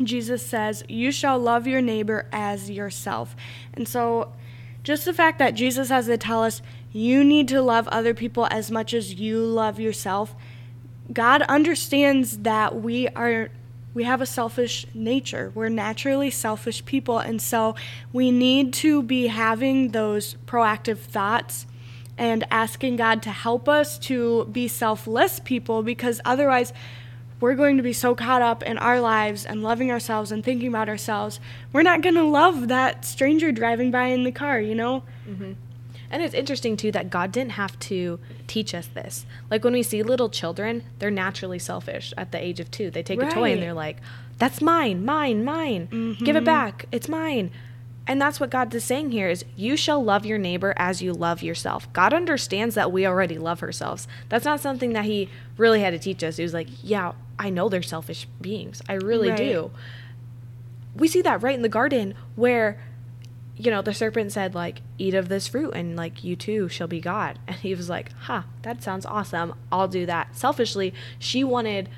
Jesus 0.02 0.46
says, 0.46 0.84
"You 0.88 1.12
shall 1.12 1.38
love 1.38 1.68
your 1.68 1.82
neighbor 1.82 2.28
as 2.32 2.70
yourself." 2.70 3.36
And 3.74 3.88
so 3.88 4.32
just 4.84 5.06
the 5.06 5.14
fact 5.14 5.40
that 5.40 5.56
Jesus 5.56 5.90
has 5.90 6.06
to 6.06 6.18
tell 6.18 6.44
us 6.44 6.62
you 6.92 7.24
need 7.24 7.48
to 7.50 7.62
love 7.62 7.88
other 7.90 8.14
people 8.14 8.48
as 8.50 8.72
much 8.72 8.94
as 8.94 9.16
you 9.16 9.40
love 9.40 9.80
yourself, 9.80 10.36
God 11.12 11.42
understands 11.44 12.40
that 12.40 12.82
we 12.82 13.08
are 13.10 13.50
we 13.94 14.04
have 14.04 14.22
a 14.22 14.26
selfish 14.26 14.86
nature. 14.94 15.52
We're 15.56 15.70
naturally 15.70 16.30
selfish 16.30 16.86
people 16.86 17.20
and 17.20 17.42
so 17.42 17.76
we 18.14 18.32
need 18.32 18.74
to 18.74 19.04
be 19.04 19.28
having 19.28 19.90
those 19.90 20.36
proactive 20.46 21.00
thoughts 21.00 21.66
and 22.18 22.46
asking 22.52 22.98
God 22.98 23.24
to 23.24 23.32
help 23.32 23.70
us 23.70 23.98
to 24.00 24.46
be 24.52 24.68
selfless 24.68 25.40
people 25.40 25.84
because 25.84 26.20
otherwise 26.26 26.74
we're 27.40 27.56
going 27.56 27.78
to 27.78 27.84
be 27.84 27.94
so 27.94 28.14
caught 28.14 28.42
up 28.42 28.64
in 28.64 28.78
our 28.78 29.00
lives 29.00 29.46
and 29.46 29.64
loving 29.64 29.90
ourselves 29.92 30.32
and 30.32 30.44
thinking 30.44 30.68
about 30.68 30.90
ourselves. 30.90 31.40
We're 31.72 31.84
not 31.84 32.02
going 32.02 32.16
to 32.16 32.24
love 32.24 32.68
that 32.68 33.06
stranger 33.06 33.52
driving 33.52 33.92
by 33.92 34.08
in 34.08 34.24
the 34.24 34.32
car, 34.32 34.60
you 34.60 34.76
know? 34.76 35.04
Mm-hmm. 35.28 35.54
And 36.12 36.24
it's 36.24 36.34
interesting 36.34 36.76
too 36.76 36.92
that 36.92 37.10
God 37.10 37.32
didn't 37.32 37.52
have 37.52 37.78
to 37.80 38.20
teach 38.48 38.74
us 38.74 38.88
this. 38.88 39.26
Like 39.52 39.64
when 39.64 39.74
we 39.74 39.84
see 39.84 40.02
little 40.04 40.30
children, 40.30 40.84
they're 40.98 41.12
naturally 41.12 41.60
selfish 41.60 42.14
at 42.18 42.32
the 42.32 42.44
age 42.44 42.60
of 42.60 42.72
two. 42.72 42.90
They 42.90 43.04
take 43.04 43.22
a 43.22 43.30
toy 43.30 43.54
and 43.54 43.62
they're 43.62 43.74
like, 43.74 43.98
that's 44.38 44.62
mine, 44.62 45.06
mine, 45.06 45.44
mine. 45.44 45.88
Give 46.20 46.36
it 46.36 46.40
mm-hmm. 46.40 46.46
back. 46.46 46.86
It's 46.92 47.08
mine. 47.08 47.52
And 48.08 48.20
that's 48.20 48.40
what 48.40 48.50
God 48.50 48.74
is 48.74 48.84
saying 48.84 49.12
here 49.12 49.30
is 49.30 49.46
you 49.56 49.78
shall 49.78 50.04
love 50.04 50.26
your 50.26 50.40
neighbor 50.40 50.74
as 50.78 51.00
you 51.00 51.14
love 51.14 51.44
yourself. 51.44 51.92
God 51.94 52.12
understands 52.12 52.74
that 52.74 52.92
we 52.92 53.06
already 53.06 53.38
love 53.38 53.62
ourselves. 53.62 54.08
That's 54.30 54.46
not 54.46 54.62
something 54.62 54.94
that 54.94 55.06
he 55.06 55.30
really 55.58 55.82
had 55.82 55.92
to 55.92 56.00
teach 56.00 56.24
us. 56.24 56.38
He 56.38 56.44
was 56.44 56.54
like, 56.54 56.70
yeah, 56.82 57.12
I 57.38 57.52
know 57.52 57.70
they're 57.70 57.84
selfish 57.84 58.28
beings. 58.42 58.82
I 58.90 58.94
really 58.94 59.30
Right. 59.30 59.38
do. 59.38 59.72
We 60.96 61.08
see 61.08 61.22
that 61.22 61.44
right 61.44 61.54
in 61.54 61.62
the 61.62 61.70
garden 61.70 62.16
where 62.36 62.82
you 63.60 63.70
know, 63.70 63.82
the 63.82 63.94
serpent 63.94 64.32
said, 64.32 64.56
like, 64.56 64.82
eat 64.98 65.14
of 65.14 65.28
this 65.28 65.50
fruit 65.50 65.72
and, 65.76 65.98
like, 65.98 66.24
you 66.24 66.38
too 66.38 66.70
shall 66.70 66.88
be 66.88 67.02
God. 67.02 67.38
And 67.48 67.58
he 67.58 67.76
was 67.76 67.90
like, 67.90 68.14
huh, 68.22 68.44
that 68.62 68.82
sounds 68.82 69.06
awesome. 69.06 69.54
I'll 69.70 69.90
do 69.90 70.06
that. 70.06 70.36
Selfishly, 70.38 70.94
she 71.20 71.44
wanted 71.44 71.90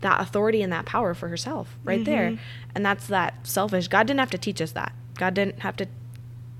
that 0.00 0.20
authority 0.20 0.60
and 0.60 0.70
that 0.72 0.84
power 0.84 1.14
for 1.14 1.28
herself 1.28 1.76
right 1.82 2.04
there. 2.04 2.32
Mm-hmm. 2.32 2.42
And 2.74 2.84
that's 2.84 3.06
that 3.06 3.46
selfish. 3.46 3.88
God 3.88 4.06
didn't 4.06 4.20
have 4.20 4.30
to 4.30 4.38
teach 4.38 4.60
us 4.60 4.72
that. 4.72 4.92
God 5.16 5.34
didn't 5.34 5.60
have 5.60 5.76
to 5.78 5.86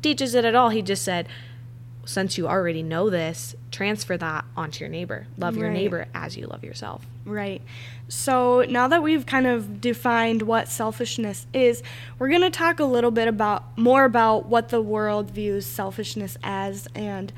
teach 0.03 0.23
us 0.23 0.35
it 0.35 0.47
at 0.47 0.55
all. 0.55 0.71
He 0.71 0.81
just 0.83 1.05
said, 1.05 1.29
since 2.09 2.39
you 2.39 2.49
already 2.49 2.83
know 2.83 3.11
this, 3.11 3.55
transfer 3.71 4.17
that 4.17 4.47
onto 4.57 4.83
your 4.83 4.89
neighbor. 4.89 5.27
Love 5.37 5.59
your 5.59 5.69
neighbor 5.69 6.07
as 6.15 6.39
you 6.39 6.47
love 6.47 6.65
yourself. 6.65 7.05
Right. 7.27 7.61
So 8.09 8.63
now 8.63 8.89
that 8.89 9.03
we've 9.03 9.27
kind 9.27 9.47
of 9.47 9.83
defined 9.83 10.41
what 10.41 10.69
selfishness 10.69 11.47
is, 11.53 11.83
we're 12.19 12.31
going 12.31 12.41
to 12.41 12.51
talk 12.51 12.81
a 12.81 12.87
little 12.87 13.11
bit 13.11 13.29
about 13.29 13.77
more 13.77 14.07
about 14.07 14.47
what 14.47 14.71
the 14.71 14.81
world 14.81 15.33
views 15.33 15.67
selfishness 15.67 16.39
as 16.43 16.89
and 16.95 17.31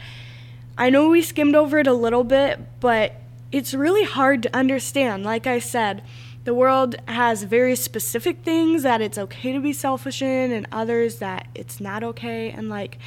I 0.79 0.89
know 0.89 1.09
we 1.09 1.21
skimmed 1.21 1.57
over 1.57 1.81
it 1.81 1.89
a 1.89 1.93
little 1.93 2.23
bit, 2.23 2.61
but 2.79 3.15
it's 3.50 3.75
really 3.75 4.05
hard 4.05 4.45
to 4.45 4.57
understand. 4.57 5.25
Like 5.25 5.49
I 5.49 5.59
said, 5.59 6.05
the 6.45 6.55
world 6.55 6.95
has 7.09 7.43
very 7.43 7.75
specific 7.75 8.45
things 8.45 8.85
that 8.85 9.00
it's 9.00 9.19
okay 9.19 9.53
to 9.53 9.59
be 9.59 9.73
selfish 9.73 10.23
in 10.23 10.53
and 10.53 10.69
others 10.71 11.17
that 11.17 11.49
it's 11.57 11.81
not 11.81 12.05
okay 12.05 12.50
and 12.50 12.69
like 12.71 12.99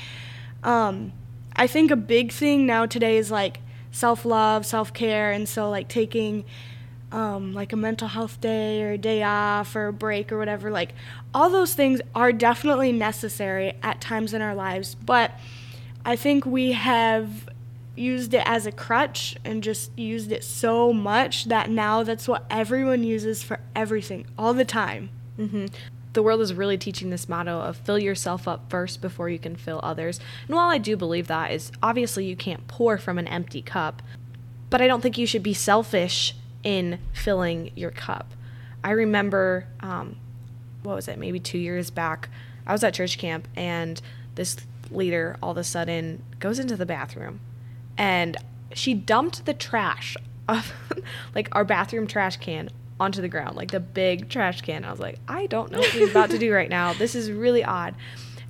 um 0.63 1.13
I 1.55 1.67
think 1.67 1.91
a 1.91 1.95
big 1.95 2.31
thing 2.31 2.65
now 2.65 2.86
today 2.86 3.17
is 3.17 3.31
like 3.31 3.60
self-love, 3.91 4.65
self-care 4.65 5.31
and 5.31 5.48
so 5.48 5.69
like 5.69 5.88
taking 5.88 6.45
um, 7.12 7.53
like 7.53 7.72
a 7.72 7.75
mental 7.75 8.07
health 8.07 8.41
day 8.41 8.81
or 8.81 8.93
a 8.93 8.98
day 8.98 9.22
off 9.22 9.75
or 9.75 9.88
a 9.88 9.93
break 9.93 10.31
or 10.31 10.38
whatever, 10.38 10.72
like 10.72 10.93
all 11.33 11.50
those 11.50 11.75
things 11.75 12.01
are 12.15 12.33
definitely 12.33 12.91
necessary 12.91 13.74
at 13.83 14.01
times 14.01 14.33
in 14.33 14.41
our 14.41 14.55
lives. 14.55 14.95
But 14.95 15.31
I 16.03 16.15
think 16.15 16.45
we 16.45 16.72
have 16.72 17.48
used 17.95 18.33
it 18.33 18.41
as 18.45 18.65
a 18.65 18.72
crutch 18.72 19.36
and 19.45 19.62
just 19.62 19.98
used 19.98 20.31
it 20.31 20.43
so 20.43 20.91
much 20.91 21.45
that 21.45 21.69
now 21.69 22.01
that's 22.01 22.27
what 22.27 22.45
everyone 22.50 23.03
uses 23.03 23.43
for 23.43 23.60
everything 23.75 24.25
all 24.36 24.55
the 24.55 24.65
time. 24.65 25.12
Mm-hmm. 25.38 25.67
The 26.13 26.24
world 26.24 26.41
is 26.41 26.53
really 26.53 26.77
teaching 26.77 27.10
this 27.10 27.27
motto 27.27 27.60
of 27.60 27.77
fill 27.77 28.00
yourself 28.00 28.48
up 28.48 28.70
first 28.70 29.01
before 29.01 29.29
you 29.29 29.39
can 29.39 29.55
fill 29.55 29.79
others. 29.84 30.20
And 30.48 30.55
while 30.55 30.70
I 30.70 30.77
do 30.77 30.96
believe 30.96 31.27
that 31.27 31.51
is 31.51 31.72
obviously 31.82 32.25
you 32.25 32.36
can't 32.36 32.67
pour 32.67 32.98
from 32.98 33.17
an 33.17 33.27
empty 33.27 33.62
cup, 33.62 34.01
but 34.70 34.82
I 34.82 34.88
don't 34.88 35.01
think 35.01 35.17
you 35.17 35.25
should 35.25 35.43
be 35.43 35.53
selfish 35.53 36.36
in 36.63 37.00
filling 37.13 37.72
your 37.75 37.91
cup. 37.91 38.34
I 38.84 38.91
remember, 38.91 39.67
um, 39.79 40.17
what 40.84 40.96
was 40.96 41.08
it, 41.08 41.17
maybe 41.17 41.39
two 41.39 41.58
years 41.58 41.89
back, 41.89 42.29
I 42.65 42.74
was 42.74 42.84
at 42.84 42.93
church 42.93 43.17
camp 43.17 43.48
and 43.55 44.01
this 44.36 44.58
leader 44.91 45.38
all 45.41 45.51
of 45.51 45.58
a 45.58 45.63
sudden 45.63 46.24
goes 46.39 46.60
into 46.60 46.75
the 46.75 46.86
bathroom 46.86 47.39
and 47.98 48.38
she 48.74 48.93
dumped 48.93 49.46
the 49.46 49.53
trash 49.53 50.15
of 50.48 50.74
like 51.34 51.48
our 51.53 51.63
bathroom 51.63 52.05
trash 52.05 52.38
can 52.38 52.70
onto 53.00 53.21
the 53.21 53.27
ground, 53.27 53.55
like 53.55 53.71
the 53.71 53.79
big 53.79 54.29
trash 54.29 54.62
can. 54.62 54.85
I 54.85 54.91
was 54.91 55.00
like, 55.00 55.19
I 55.27 55.47
don't 55.47 55.71
know 55.71 55.79
what 55.79 55.89
she's 55.89 56.09
about 56.09 56.29
to 56.31 56.38
do 56.38 56.53
right 56.53 56.69
now. 56.69 56.93
This 57.03 57.15
is 57.15 57.31
really 57.31 57.63
odd. 57.63 57.95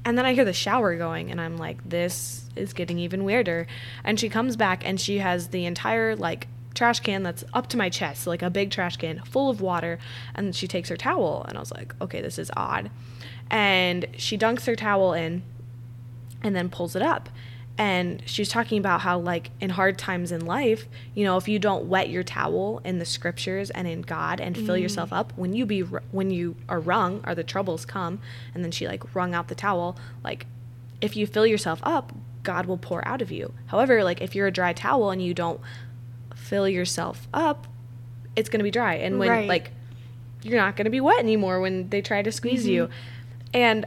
And 0.05 0.17
then 0.17 0.25
I 0.25 0.33
hear 0.33 0.45
the 0.45 0.53
shower 0.53 0.95
going, 0.97 1.31
and 1.31 1.39
I'm 1.39 1.57
like, 1.57 1.87
this 1.87 2.49
is 2.55 2.73
getting 2.73 2.99
even 2.99 3.23
weirder. 3.23 3.67
And 4.03 4.19
she 4.19 4.29
comes 4.29 4.55
back, 4.55 4.85
and 4.85 4.99
she 4.99 5.19
has 5.19 5.47
the 5.47 5.65
entire 5.65 6.15
like 6.15 6.47
trash 6.75 6.99
can 6.99 7.23
that's 7.23 7.43
up 7.53 7.67
to 7.67 7.77
my 7.77 7.89
chest, 7.89 8.27
like 8.27 8.41
a 8.41 8.49
big 8.49 8.69
trash 8.69 8.97
can 8.97 9.19
full 9.23 9.49
of 9.49 9.61
water. 9.61 9.97
And 10.35 10.55
she 10.55 10.67
takes 10.67 10.89
her 10.89 10.97
towel, 10.97 11.45
and 11.47 11.57
I 11.57 11.59
was 11.59 11.71
like, 11.71 11.95
okay, 12.01 12.21
this 12.21 12.37
is 12.37 12.51
odd. 12.55 12.91
And 13.49 14.07
she 14.17 14.37
dunks 14.37 14.65
her 14.65 14.75
towel 14.75 15.13
in, 15.13 15.43
and 16.43 16.55
then 16.55 16.69
pulls 16.69 16.95
it 16.95 17.01
up 17.01 17.29
and 17.77 18.21
she's 18.25 18.49
talking 18.49 18.77
about 18.77 19.01
how 19.01 19.17
like 19.17 19.49
in 19.59 19.71
hard 19.71 19.97
times 19.97 20.31
in 20.31 20.45
life 20.45 20.85
you 21.15 21.23
know 21.23 21.37
if 21.37 21.47
you 21.47 21.57
don't 21.57 21.85
wet 21.85 22.09
your 22.09 22.21
towel 22.21 22.79
in 22.83 22.99
the 22.99 23.05
scriptures 23.05 23.71
and 23.71 23.87
in 23.87 24.01
god 24.01 24.39
and 24.39 24.55
fill 24.55 24.75
mm. 24.75 24.81
yourself 24.81 25.11
up 25.11 25.33
when 25.35 25.53
you 25.53 25.65
be 25.65 25.81
when 25.81 26.29
you 26.29 26.55
are 26.69 26.79
wrung 26.79 27.23
or 27.25 27.33
the 27.33 27.43
troubles 27.43 27.85
come 27.85 28.19
and 28.53 28.63
then 28.63 28.71
she 28.71 28.87
like 28.87 29.15
wrung 29.15 29.33
out 29.33 29.47
the 29.47 29.55
towel 29.55 29.97
like 30.23 30.45
if 31.01 31.15
you 31.15 31.25
fill 31.25 31.47
yourself 31.47 31.79
up 31.83 32.13
god 32.43 32.67
will 32.67 32.77
pour 32.77 33.05
out 33.07 33.21
of 33.21 33.31
you 33.31 33.51
however 33.67 34.03
like 34.03 34.21
if 34.21 34.35
you're 34.35 34.47
a 34.47 34.51
dry 34.51 34.71
towel 34.71 35.09
and 35.09 35.23
you 35.23 35.33
don't 35.33 35.59
fill 36.35 36.69
yourself 36.69 37.27
up 37.33 37.65
it's 38.35 38.49
going 38.49 38.59
to 38.59 38.63
be 38.63 38.71
dry 38.71 38.95
and 38.95 39.17
when 39.17 39.29
right. 39.29 39.47
like 39.47 39.71
you're 40.43 40.59
not 40.59 40.75
going 40.75 40.85
to 40.85 40.91
be 40.91 41.01
wet 41.01 41.19
anymore 41.19 41.59
when 41.59 41.89
they 41.89 42.01
try 42.01 42.21
to 42.21 42.31
squeeze 42.31 42.63
mm-hmm. 42.63 42.71
you 42.71 42.89
and 43.53 43.85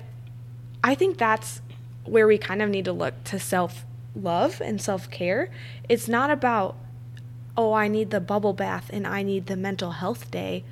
i 0.82 0.94
think 0.94 1.18
that's 1.18 1.60
where 2.06 2.26
we 2.26 2.38
kind 2.38 2.62
of 2.62 2.70
need 2.70 2.84
to 2.86 2.92
look 2.92 3.22
to 3.24 3.38
self 3.38 3.84
love 4.14 4.60
and 4.60 4.80
self 4.80 5.10
care. 5.10 5.50
It's 5.88 6.08
not 6.08 6.30
about, 6.30 6.76
oh, 7.56 7.72
I 7.72 7.88
need 7.88 8.10
the 8.10 8.20
bubble 8.20 8.52
bath 8.52 8.90
and 8.92 9.06
I 9.06 9.22
need 9.22 9.46
the 9.46 9.56
mental 9.56 9.92
health 9.92 10.30
day. 10.30 10.64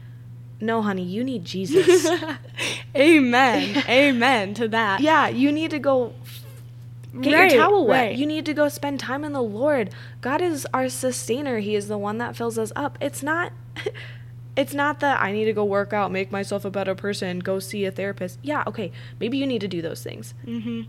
No, 0.60 0.82
honey, 0.82 1.02
you 1.02 1.24
need 1.24 1.44
Jesus. 1.44 2.08
Amen. 2.96 3.84
Amen 3.88 4.54
to 4.54 4.68
that. 4.68 5.00
Yeah, 5.00 5.28
you 5.28 5.52
need 5.52 5.70
to 5.72 5.78
go 5.78 6.14
get 7.20 7.34
right, 7.34 7.52
your 7.52 7.62
towel 7.62 7.86
wet. 7.86 8.08
Right. 8.08 8.16
You 8.16 8.26
need 8.26 8.46
to 8.46 8.54
go 8.54 8.68
spend 8.68 9.00
time 9.00 9.24
in 9.24 9.32
the 9.32 9.42
Lord. 9.42 9.90
God 10.20 10.40
is 10.40 10.66
our 10.72 10.88
sustainer. 10.88 11.58
He 11.58 11.74
is 11.74 11.88
the 11.88 11.98
one 11.98 12.18
that 12.18 12.36
fills 12.36 12.56
us 12.56 12.72
up. 12.76 12.96
It's 13.00 13.22
not 13.22 13.52
it's 14.56 14.72
not 14.72 15.00
that 15.00 15.20
I 15.20 15.32
need 15.32 15.46
to 15.46 15.52
go 15.52 15.64
work 15.64 15.92
out, 15.92 16.12
make 16.12 16.30
myself 16.30 16.64
a 16.64 16.70
better 16.70 16.94
person, 16.94 17.40
go 17.40 17.58
see 17.58 17.84
a 17.84 17.90
therapist. 17.90 18.38
Yeah, 18.42 18.62
okay, 18.66 18.92
maybe 19.18 19.38
you 19.38 19.46
need 19.46 19.60
to 19.60 19.68
do 19.68 19.82
those 19.82 20.02
things. 20.02 20.34
hmm 20.44 20.82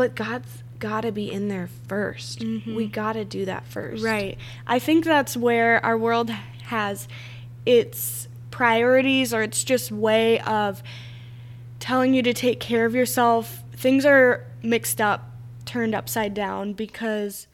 but 0.00 0.14
God's 0.14 0.62
got 0.78 1.02
to 1.02 1.12
be 1.12 1.30
in 1.30 1.48
there 1.48 1.68
1st 1.88 2.38
mm-hmm. 2.38 2.74
We 2.74 2.86
got 2.86 3.12
to 3.12 3.24
do 3.26 3.44
that 3.44 3.66
first. 3.66 4.02
Right. 4.02 4.38
I 4.66 4.78
think 4.78 5.04
that's 5.04 5.36
where 5.36 5.84
our 5.84 5.98
world 5.98 6.30
has 6.30 7.06
its 7.66 8.26
priorities 8.50 9.34
or 9.34 9.42
its 9.42 9.62
just 9.62 9.92
way 9.92 10.40
of 10.40 10.82
telling 11.80 12.14
you 12.14 12.22
to 12.22 12.32
take 12.32 12.60
care 12.60 12.86
of 12.86 12.94
yourself. 12.94 13.62
Things 13.74 14.06
are 14.06 14.46
mixed 14.62 15.02
up, 15.02 15.32
turned 15.66 15.94
upside 15.94 16.32
down 16.32 16.72
because 16.72 17.46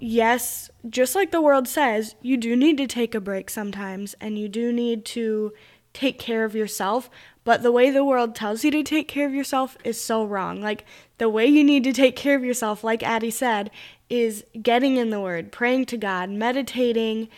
yes, 0.00 0.70
just 0.88 1.14
like 1.14 1.30
the 1.30 1.42
world 1.42 1.68
says, 1.68 2.14
you 2.22 2.38
do 2.38 2.56
need 2.56 2.78
to 2.78 2.86
take 2.86 3.14
a 3.14 3.20
break 3.20 3.50
sometimes 3.50 4.14
and 4.18 4.38
you 4.38 4.48
do 4.48 4.72
need 4.72 5.04
to 5.04 5.52
take 5.96 6.18
care 6.18 6.44
of 6.44 6.54
yourself, 6.54 7.08
but 7.42 7.62
the 7.62 7.72
way 7.72 7.90
the 7.90 8.04
world 8.04 8.34
tells 8.34 8.64
you 8.64 8.70
to 8.70 8.82
take 8.82 9.08
care 9.08 9.26
of 9.26 9.34
yourself 9.34 9.78
is 9.82 9.98
so 9.98 10.24
wrong. 10.24 10.60
Like, 10.60 10.84
the 11.16 11.30
way 11.30 11.46
you 11.46 11.64
need 11.64 11.84
to 11.84 11.92
take 11.92 12.14
care 12.14 12.36
of 12.36 12.44
yourself, 12.44 12.84
like 12.84 13.02
Addie 13.02 13.30
said, 13.30 13.70
is 14.10 14.44
getting 14.60 14.96
in 14.96 15.08
the 15.08 15.20
Word, 15.20 15.52
praying 15.52 15.86
to 15.86 15.96
God, 15.96 16.28
meditating, 16.28 17.28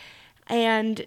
and 0.49 1.07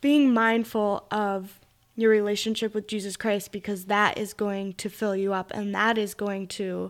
being 0.00 0.34
mindful 0.34 1.06
of 1.12 1.60
your 1.94 2.10
relationship 2.10 2.74
with 2.74 2.88
Jesus 2.88 3.16
Christ 3.16 3.52
because 3.52 3.84
that 3.84 4.18
is 4.18 4.32
going 4.32 4.72
to 4.74 4.88
fill 4.88 5.14
you 5.14 5.32
up 5.32 5.52
and 5.54 5.72
that 5.74 5.96
is 5.98 6.14
going 6.14 6.48
to 6.48 6.88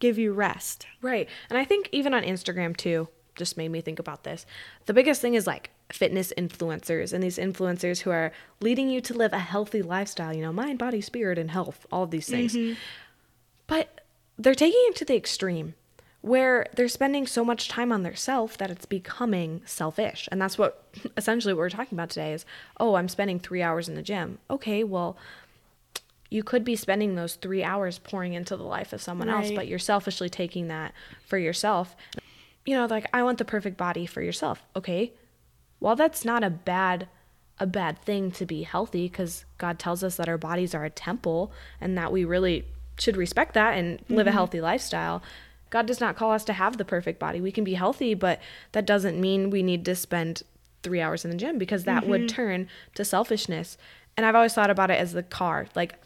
give 0.00 0.18
you 0.18 0.32
rest. 0.32 0.86
Right. 1.02 1.28
And 1.50 1.58
I 1.58 1.64
think 1.64 1.88
even 1.92 2.14
on 2.14 2.22
Instagram 2.22 2.76
too, 2.76 3.08
just 3.34 3.56
made 3.56 3.68
me 3.68 3.80
think 3.80 3.98
about 3.98 4.24
this. 4.24 4.46
The 4.86 4.94
biggest 4.94 5.20
thing 5.20 5.34
is 5.34 5.46
like 5.46 5.70
fitness 5.92 6.32
influencers 6.36 7.12
and 7.12 7.22
these 7.22 7.38
influencers 7.38 8.00
who 8.00 8.10
are 8.10 8.32
leading 8.60 8.90
you 8.90 9.00
to 9.00 9.14
live 9.14 9.32
a 9.32 9.38
healthy 9.38 9.82
lifestyle, 9.82 10.34
you 10.34 10.42
know, 10.42 10.52
mind, 10.52 10.78
body, 10.78 11.00
spirit, 11.00 11.38
and 11.38 11.50
health, 11.50 11.86
all 11.92 12.02
of 12.02 12.10
these 12.10 12.28
things. 12.28 12.54
Mm-hmm. 12.54 12.74
But 13.66 14.00
they're 14.38 14.54
taking 14.54 14.84
it 14.88 14.96
to 14.96 15.04
the 15.04 15.16
extreme 15.16 15.74
where 16.26 16.66
they're 16.74 16.88
spending 16.88 17.24
so 17.24 17.44
much 17.44 17.68
time 17.68 17.92
on 17.92 18.02
their 18.02 18.16
self 18.16 18.58
that 18.58 18.68
it's 18.68 18.84
becoming 18.84 19.62
selfish. 19.64 20.28
And 20.32 20.42
that's 20.42 20.58
what 20.58 20.82
essentially 21.16 21.54
what 21.54 21.60
we're 21.60 21.70
talking 21.70 21.96
about 21.96 22.10
today 22.10 22.32
is, 22.32 22.44
oh, 22.80 22.96
I'm 22.96 23.08
spending 23.08 23.38
three 23.38 23.62
hours 23.62 23.88
in 23.88 23.94
the 23.94 24.02
gym. 24.02 24.38
Okay, 24.50 24.82
well, 24.82 25.16
you 26.28 26.42
could 26.42 26.64
be 26.64 26.74
spending 26.74 27.14
those 27.14 27.36
three 27.36 27.62
hours 27.62 28.00
pouring 28.00 28.32
into 28.32 28.56
the 28.56 28.64
life 28.64 28.92
of 28.92 29.00
someone 29.00 29.28
right. 29.28 29.44
else, 29.44 29.52
but 29.54 29.68
you're 29.68 29.78
selfishly 29.78 30.28
taking 30.28 30.66
that 30.66 30.92
for 31.24 31.38
yourself. 31.38 31.94
You 32.64 32.74
know, 32.74 32.86
like 32.86 33.06
I 33.12 33.22
want 33.22 33.38
the 33.38 33.44
perfect 33.44 33.76
body 33.76 34.06
for 34.06 34.20
yourself. 34.20 34.64
Okay, 34.74 35.12
while 35.78 35.96
that's 35.96 36.24
not 36.24 36.44
a 36.44 36.50
bad 36.50 37.08
a 37.58 37.66
bad 37.66 37.98
thing 38.00 38.30
to 38.30 38.44
be 38.44 38.64
healthy 38.64 39.08
because 39.08 39.44
God 39.56 39.78
tells 39.78 40.04
us 40.04 40.16
that 40.16 40.28
our 40.28 40.36
bodies 40.36 40.74
are 40.74 40.84
a 40.84 40.90
temple 40.90 41.52
and 41.80 41.96
that 41.96 42.12
we 42.12 42.24
really 42.24 42.66
should 42.98 43.16
respect 43.16 43.54
that 43.54 43.78
and 43.78 44.00
live 44.08 44.20
mm-hmm. 44.20 44.28
a 44.28 44.32
healthy 44.32 44.60
lifestyle. 44.60 45.22
God 45.70 45.86
does 45.86 46.00
not 46.00 46.16
call 46.16 46.32
us 46.32 46.44
to 46.44 46.52
have 46.52 46.76
the 46.76 46.84
perfect 46.84 47.18
body. 47.18 47.40
We 47.40 47.52
can 47.52 47.64
be 47.64 47.74
healthy, 47.74 48.14
but 48.14 48.40
that 48.72 48.86
doesn't 48.86 49.20
mean 49.20 49.50
we 49.50 49.62
need 49.62 49.84
to 49.86 49.94
spend 49.94 50.42
three 50.82 51.00
hours 51.00 51.24
in 51.24 51.30
the 51.30 51.36
gym 51.36 51.58
because 51.58 51.84
that 51.84 52.02
mm-hmm. 52.02 52.10
would 52.10 52.28
turn 52.28 52.68
to 52.94 53.04
selfishness. 53.04 53.78
And 54.16 54.24
I've 54.24 54.34
always 54.34 54.54
thought 54.54 54.70
about 54.70 54.90
it 54.90 55.00
as 55.00 55.12
the 55.12 55.22
car. 55.22 55.66
Like, 55.74 55.98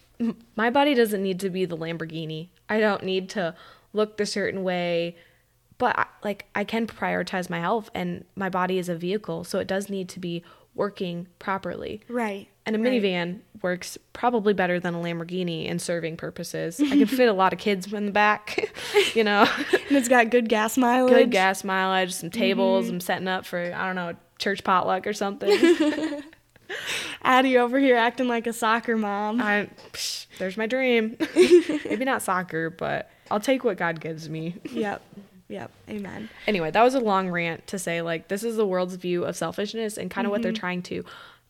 my 0.56 0.70
body 0.70 0.94
doesn't 0.94 1.22
need 1.22 1.40
to 1.40 1.50
be 1.50 1.64
the 1.64 1.76
Lamborghini. 1.76 2.48
I 2.68 2.80
don't 2.80 3.02
need 3.02 3.28
to 3.30 3.54
look 3.92 4.16
the 4.16 4.26
certain 4.26 4.62
way 4.62 5.16
but 5.80 6.08
like 6.22 6.46
I 6.54 6.62
can 6.62 6.87
prioritize 6.87 7.49
my 7.49 7.58
health 7.58 7.90
and 7.94 8.25
my 8.37 8.50
body 8.50 8.78
is 8.78 8.88
a 8.88 8.94
vehicle, 8.94 9.42
so 9.44 9.58
it 9.58 9.66
does 9.66 9.88
need 9.88 10.10
to 10.10 10.20
be 10.20 10.44
working 10.75 11.26
properly. 11.38 12.02
Right. 12.06 12.49
And 12.66 12.76
a 12.76 12.78
right. 12.78 13.02
minivan 13.02 13.40
works 13.62 13.96
probably 14.12 14.52
better 14.52 14.78
than 14.78 14.94
a 14.94 14.99
Lamborghini 14.99 15.64
in 15.66 15.78
serving 15.78 16.18
purposes. 16.18 16.78
I 16.80 16.90
can 16.90 17.06
fit 17.06 17.28
a 17.28 17.32
lot 17.32 17.54
of 17.54 17.58
kids 17.58 17.90
in 17.92 18.04
the 18.04 18.12
back, 18.12 18.70
you 19.14 19.25
know. 19.25 19.49
and 19.88 19.96
it's 19.96 20.08
got 20.08 20.28
good 20.28 20.50
gas 20.50 20.76
mileage. 20.76 21.14
Good 21.14 21.30
gas 21.30 21.64
mileage, 21.64 22.12
some 22.12 22.30
tables. 22.30 22.84
Mm-hmm. 22.84 22.94
I'm 22.96 23.00
setting 23.00 23.28
up 23.28 23.46
for 23.46 23.58
I 23.58 23.87
don't 23.87 23.96
know, 23.96 24.14
church 24.38 24.62
potluck 24.62 25.06
or 25.06 25.14
something. 25.14 26.22
Addie 27.22 27.56
over 27.56 27.78
here 27.78 27.96
acting 27.96 28.28
like 28.28 28.46
a 28.46 28.52
soccer 28.52 28.99
mom. 28.99 29.40
I, 29.40 29.70
psh, 29.92 30.26
there's 30.38 30.58
my 30.58 30.66
dream. 30.66 31.16
Maybe 31.34 32.04
not 32.04 32.20
soccer, 32.20 32.68
but 32.68 33.10
I'll 33.30 33.40
take 33.40 33.64
what 33.64 33.78
God 33.78 33.99
gives 33.99 34.28
me. 34.28 34.56
Yep. 34.70 35.02
Yep. 35.50 35.73
Amen. 35.88 36.30
Anyway, 36.47 36.71
that 36.71 36.83
was 36.83 36.95
a 36.95 37.00
long 37.00 37.28
rant 37.28 37.66
to 37.66 37.78
say 37.78 38.02
like 38.02 38.28
this 38.28 38.45
is 38.45 38.57
the 38.57 38.66
world's 38.66 38.95
view 38.95 39.25
of 39.25 39.37
selfishness 39.37 39.99
and 39.99 40.11
kind 40.11 40.25
of 40.25 40.28
mm-hmm. 40.28 40.33
what 40.33 40.42
they're 40.42 40.52
mm-hmm. 40.52 40.61
trying 40.61 40.83
to 40.83 41.04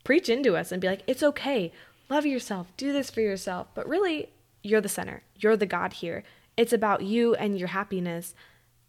preach 0.05 0.31
into 0.31 0.57
us 0.57 0.73
and 0.73 0.81
be 0.81 0.89
like, 0.89 1.03
it's 1.07 1.23
okay. 1.23 1.71
Love 2.09 2.25
yourself. 2.25 2.69
Do 2.79 2.93
this 2.93 3.11
for 3.11 3.21
yourself. 3.21 3.69
But 3.75 3.87
really, 3.87 4.31
you're 4.63 4.81
the 4.81 4.89
center. 4.89 5.23
You're 5.37 5.57
the 5.57 5.67
God 5.67 5.93
here. 5.93 6.25
It's 6.57 6.73
about 6.73 7.03
you 7.03 7.35
and 7.35 7.59
your 7.59 7.69
happiness. 7.69 8.35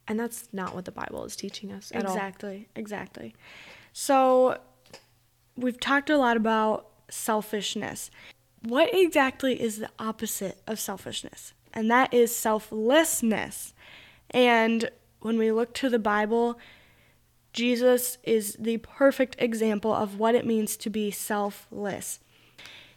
And 0.08 0.18
that's 0.18 0.48
not 0.54 0.74
what 0.74 0.86
the 0.86 0.92
Bible 0.92 1.26
is 1.26 1.36
teaching 1.36 1.72
us 1.72 1.92
at 1.94 2.04
exactly, 2.04 2.70
all. 2.76 2.80
Exactly. 2.82 3.36
So 3.92 4.60
we've 5.58 5.80
talked 5.80 6.10
a 6.10 6.18
lot 6.18 6.38
about 6.38 6.88
selfishness. 7.10 8.12
What 8.64 8.94
exactly 8.94 9.62
is 9.62 9.80
the 9.80 9.90
opposite 10.00 10.62
of 10.66 10.80
selfishness? 10.80 11.54
And 11.74 11.92
that 11.92 12.14
is 12.14 12.36
selflessness. 12.36 13.74
And 14.32 14.90
when 15.22 15.38
we 15.38 15.52
look 15.52 15.74
to 15.76 15.90
the 15.90 16.00
Bible, 16.00 16.60
Jesus 17.54 18.18
is 18.24 18.56
the 18.60 18.78
perfect 18.78 19.36
example 19.40 19.94
of 19.94 20.20
what 20.20 20.36
it 20.36 20.46
means 20.46 20.78
to 20.78 20.90
be 20.90 21.12
selfless. 21.12 22.20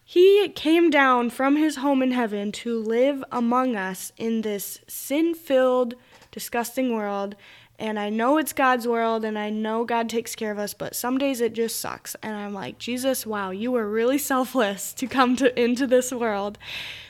He 0.05 0.49
came 0.51 0.91
down 0.91 1.31
from 1.31 1.57
his 1.57 1.77
home 1.77 2.03
in 2.03 2.11
heaven 2.11 2.53
to 2.53 2.79
live 2.79 3.25
among 3.33 3.75
us 3.75 4.13
in 4.19 4.43
this 4.43 4.79
sin 4.87 5.35
filled, 5.35 5.95
disgusting 6.31 6.93
world 6.95 7.37
And 7.77 7.99
I 7.99 8.09
know 8.09 8.39
it's 8.39 8.53
God's 8.53 8.87
world 8.87 9.25
and 9.25 9.37
I 9.37 9.51
know 9.51 9.85
God 9.85 10.09
takes 10.09 10.37
care 10.37 10.53
of 10.53 10.59
us, 10.59 10.75
but 10.75 10.95
some 10.95 11.19
days 11.19 11.41
it 11.41 11.55
just 11.55 11.81
sucks. 11.81 12.15
And 12.23 12.37
I'm 12.37 12.55
like, 12.55 12.79
Jesus, 12.79 13.27
wow, 13.27 13.51
you 13.51 13.73
were 13.73 13.89
really 13.89 14.19
selfless 14.33 14.93
to 14.95 15.07
come 15.07 15.37
to 15.37 15.59
into 15.61 15.87
this 15.87 16.13
world. 16.13 16.57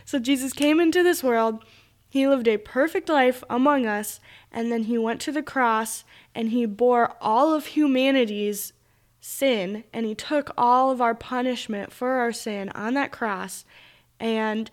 So 0.05 0.19
Jesus 0.19 0.53
came 0.53 0.81
into 0.81 1.03
this 1.03 1.23
world. 1.23 1.63
He 2.15 2.29
lived 2.29 2.47
a 2.47 2.59
perfect 2.59 3.09
life 3.09 3.43
among 3.51 3.87
us, 3.87 4.21
and 4.53 4.71
then 4.71 4.85
he 4.85 4.97
went 4.97 5.21
to 5.23 5.33
the 5.33 5.43
cross 5.43 6.05
and 6.33 6.51
he 6.51 6.65
bore 6.65 7.17
all 7.21 7.53
of 7.53 7.67
humanity's 7.67 8.73
sin 9.21 9.83
and 9.93 10.07
he 10.07 10.15
took 10.15 10.53
all 10.57 10.93
of 10.93 11.01
our 11.01 11.17
punishment 11.17 11.93
for 11.93 12.11
our 12.11 12.31
sin 12.31 12.69
on 12.69 12.95
that 12.95 13.11
cross 13.11 13.65
and 14.21 14.71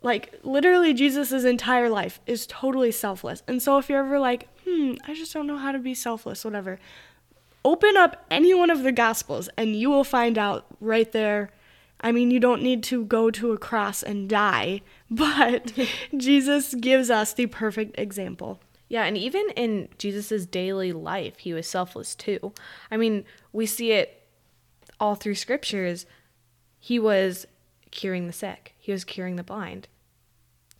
like 0.00 0.40
literally 0.42 0.94
Jesus' 0.94 1.44
entire 1.44 1.90
life 1.90 2.18
is 2.26 2.46
totally 2.46 2.92
selfless. 2.92 3.42
And 3.46 3.60
so 3.60 3.76
if 3.76 3.90
you're 3.90 4.02
ever 4.02 4.18
like, 4.18 4.48
"Hmm, 4.64 4.94
I 5.06 5.12
just 5.12 5.34
don't 5.34 5.46
know 5.46 5.58
how 5.58 5.70
to 5.70 5.78
be 5.78 5.92
selfless," 5.92 6.46
whatever. 6.46 6.78
Open 7.62 7.94
up 7.98 8.24
any 8.30 8.54
one 8.54 8.70
of 8.70 8.84
the 8.84 8.92
gospels 8.92 9.50
and 9.58 9.76
you 9.76 9.90
will 9.90 10.02
find 10.02 10.38
out 10.38 10.64
right 10.80 11.12
there. 11.12 11.50
I 12.00 12.12
mean, 12.12 12.30
you 12.30 12.40
don't 12.40 12.62
need 12.62 12.82
to 12.84 13.04
go 13.04 13.30
to 13.30 13.52
a 13.52 13.58
cross 13.58 14.02
and 14.02 14.28
die, 14.28 14.82
but 15.10 15.72
Jesus 16.16 16.74
gives 16.74 17.10
us 17.10 17.32
the 17.32 17.46
perfect 17.46 17.98
example. 17.98 18.60
Yeah, 18.88 19.04
and 19.04 19.16
even 19.16 19.48
in 19.56 19.88
Jesus' 19.98 20.46
daily 20.46 20.92
life, 20.92 21.38
he 21.38 21.54
was 21.54 21.66
selfless 21.66 22.14
too. 22.14 22.52
I 22.90 22.96
mean, 22.96 23.24
we 23.52 23.66
see 23.66 23.92
it 23.92 24.22
all 25.00 25.14
through 25.14 25.34
scriptures. 25.36 26.06
He 26.78 26.98
was 26.98 27.46
curing 27.90 28.26
the 28.26 28.32
sick, 28.32 28.74
he 28.78 28.92
was 28.92 29.04
curing 29.04 29.36
the 29.36 29.42
blind. 29.42 29.88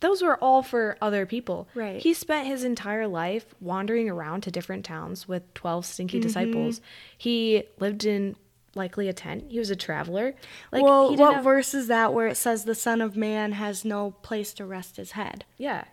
Those 0.01 0.21
were 0.21 0.37
all 0.37 0.61
for 0.61 0.97
other 1.01 1.25
people. 1.25 1.67
Right. 1.73 2.01
He 2.01 2.13
spent 2.13 2.47
his 2.47 2.63
entire 2.63 3.07
life 3.07 3.55
wandering 3.59 4.09
around 4.09 4.41
to 4.41 4.51
different 4.51 4.85
towns 4.85 5.27
with 5.27 5.51
12 5.53 5.85
stinky 5.85 6.17
mm-hmm. 6.17 6.27
disciples. 6.27 6.81
He 7.17 7.63
lived 7.79 8.05
in 8.05 8.35
likely 8.75 9.07
a 9.07 9.13
tent. 9.13 9.45
He 9.49 9.57
was 9.57 9.69
a 9.69 9.75
traveler. 9.75 10.35
Like 10.71 10.83
well, 10.83 11.09
he 11.11 11.15
what 11.15 11.35
have- 11.35 11.43
verse 11.43 11.73
is 11.73 11.87
that 11.87 12.13
where 12.13 12.27
it 12.27 12.35
says 12.37 12.65
the 12.65 12.75
Son 12.75 13.01
of 13.01 13.15
Man 13.15 13.53
has 13.53 13.83
no 13.83 14.11
place 14.21 14.53
to 14.55 14.65
rest 14.65 14.97
his 14.97 15.11
head? 15.11 15.45
Yeah. 15.57 15.85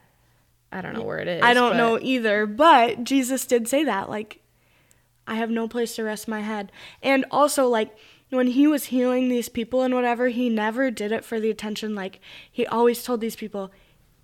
I 0.70 0.80
don't 0.80 0.94
know 0.94 1.02
where 1.02 1.18
it 1.18 1.28
is. 1.28 1.42
I 1.42 1.54
don't 1.54 1.72
but- 1.72 1.76
know 1.76 1.98
either, 2.00 2.46
but 2.46 3.04
Jesus 3.04 3.46
did 3.46 3.68
say 3.68 3.84
that. 3.84 4.08
Like, 4.10 4.40
I 5.26 5.36
have 5.36 5.50
no 5.50 5.68
place 5.68 5.94
to 5.96 6.02
rest 6.02 6.26
my 6.26 6.40
head. 6.40 6.72
And 7.02 7.24
also, 7.30 7.68
like, 7.68 7.96
when 8.30 8.48
he 8.48 8.66
was 8.66 8.84
healing 8.86 9.28
these 9.28 9.48
people 9.48 9.82
and 9.82 9.94
whatever, 9.94 10.28
he 10.28 10.48
never 10.48 10.90
did 10.90 11.12
it 11.12 11.24
for 11.24 11.38
the 11.38 11.50
attention. 11.50 11.94
Like, 11.94 12.20
he 12.50 12.66
always 12.66 13.02
told 13.02 13.20
these 13.20 13.36
people, 13.36 13.70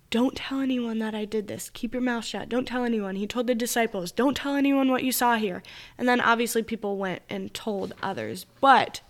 don't 0.09 0.35
tell 0.35 0.59
anyone 0.59 0.99
that 0.99 1.13
I 1.13 1.25
did 1.25 1.47
this. 1.47 1.69
Keep 1.69 1.93
your 1.93 2.01
mouth 2.01 2.25
shut. 2.25 2.49
Don't 2.49 2.67
tell 2.67 2.83
anyone. 2.83 3.15
He 3.15 3.27
told 3.27 3.47
the 3.47 3.55
disciples, 3.55 4.11
don't 4.11 4.35
tell 4.35 4.55
anyone 4.55 4.89
what 4.89 5.03
you 5.03 5.11
saw 5.11 5.35
here. 5.35 5.61
And 5.97 6.07
then 6.07 6.19
obviously 6.19 6.63
people 6.63 6.97
went 6.97 7.21
and 7.29 7.53
told 7.53 7.93
others. 8.01 8.45
But 8.59 9.01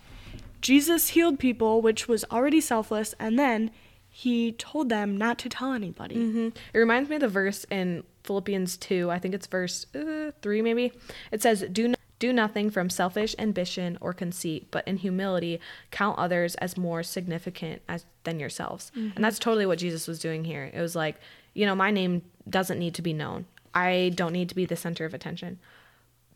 Jesus 0.60 1.08
healed 1.10 1.38
people, 1.38 1.80
which 1.80 2.06
was 2.06 2.24
already 2.30 2.60
selfless, 2.60 3.14
and 3.18 3.38
then 3.38 3.70
he 4.10 4.52
told 4.52 4.88
them 4.90 5.16
not 5.16 5.38
to 5.38 5.48
tell 5.48 5.72
anybody. 5.72 6.16
hmm 6.16 6.48
It 6.74 6.78
reminds 6.78 7.08
me 7.08 7.16
of 7.16 7.20
the 7.22 7.28
verse 7.28 7.64
in 7.70 8.04
Philippians 8.24 8.76
2. 8.76 9.10
I 9.10 9.18
think 9.18 9.34
it's 9.34 9.46
verse 9.46 9.86
uh, 9.94 10.32
3 10.42 10.60
maybe. 10.62 10.92
It 11.32 11.40
says, 11.40 11.64
"Do 11.72 11.88
no- 11.88 11.94
do 12.20 12.32
nothing 12.32 12.70
from 12.70 12.88
selfish 12.88 13.34
ambition 13.38 13.98
or 14.00 14.12
conceit, 14.12 14.68
but 14.70 14.86
in 14.86 14.98
humility 14.98 15.58
count 15.90 16.16
others 16.18 16.54
as 16.56 16.76
more 16.76 17.02
significant 17.02 17.82
as 17.88 18.06
than 18.22 18.38
yourselves." 18.38 18.92
And 18.94 19.24
that's 19.24 19.40
totally 19.40 19.66
what 19.66 19.78
Jesus 19.78 20.06
was 20.06 20.20
doing 20.20 20.44
here. 20.44 20.70
It 20.72 20.80
was 20.80 20.94
like, 20.94 21.16
you 21.54 21.66
know, 21.66 21.74
my 21.74 21.90
name 21.90 22.22
doesn't 22.48 22.78
need 22.78 22.94
to 22.94 23.02
be 23.02 23.12
known. 23.12 23.46
I 23.74 24.12
don't 24.14 24.32
need 24.32 24.48
to 24.50 24.54
be 24.54 24.64
the 24.66 24.76
center 24.76 25.04
of 25.04 25.14
attention. 25.14 25.58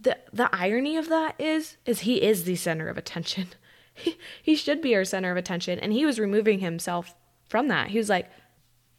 The 0.01 0.19
the 0.33 0.49
irony 0.55 0.97
of 0.97 1.09
that 1.09 1.35
is 1.39 1.77
is 1.87 2.01
he 2.01 2.21
is 2.23 2.45
the 2.45 2.57
center 2.57 2.89
of 2.89 2.99
attention. 2.99 3.49
He, 3.97 4.19
he 4.43 4.57
should 4.57 4.83
be 4.83 4.97
our 4.97 5.05
center 5.05 5.31
of 5.31 5.37
attention 5.37 5.79
and 5.79 5.93
he 5.93 6.05
was 6.05 6.19
removing 6.19 6.59
himself 6.59 7.15
from 7.49 7.69
that. 7.69 7.91
He 7.91 7.99
was 7.99 8.09
like, 8.09 8.29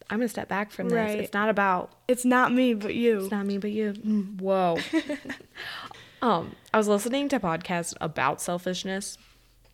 I'm 0.08 0.20
gonna 0.20 0.28
step 0.28 0.48
back 0.48 0.70
from 0.70 0.88
this. 0.88 0.96
Right. 0.96 1.18
It's 1.18 1.34
not 1.34 1.50
about 1.50 1.92
It's 2.08 2.24
not 2.24 2.50
me, 2.50 2.72
but 2.72 2.94
you. 2.94 3.20
it's 3.20 3.30
not 3.30 3.44
me 3.44 3.58
but 3.58 3.72
you. 3.72 3.92
Mm, 3.92 4.40
Whoa. 4.40 4.78
um, 6.22 6.54
I 6.72 6.78
was 6.78 6.88
listening 6.88 7.28
to 7.30 7.40
podcasts 7.40 7.94
about 8.00 8.40
selfishness, 8.40 9.18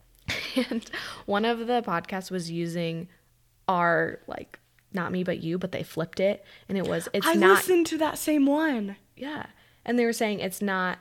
and 0.57 0.89
one 1.27 1.45
of 1.45 1.67
the 1.67 1.83
podcasts 1.83 2.31
was 2.31 2.51
using 2.51 3.09
our 3.69 4.19
like 4.27 4.59
not 4.93 5.11
me 5.13 5.25
but 5.25 5.43
you, 5.43 5.59
but 5.59 5.73
they 5.73 5.83
flipped 5.83 6.21
it, 6.21 6.45
and 6.69 6.77
it 6.79 6.87
was 6.87 7.09
it's 7.13 7.27
I 7.27 7.35
not 7.35 7.57
listened 7.59 7.87
to 7.89 7.99
that 7.99 8.19
same 8.19 8.47
one. 8.47 8.97
yeah, 9.17 9.47
and 9.85 9.99
they 9.99 10.05
were 10.05 10.13
saying 10.13 10.41
it's 10.41 10.61
not 10.63 10.99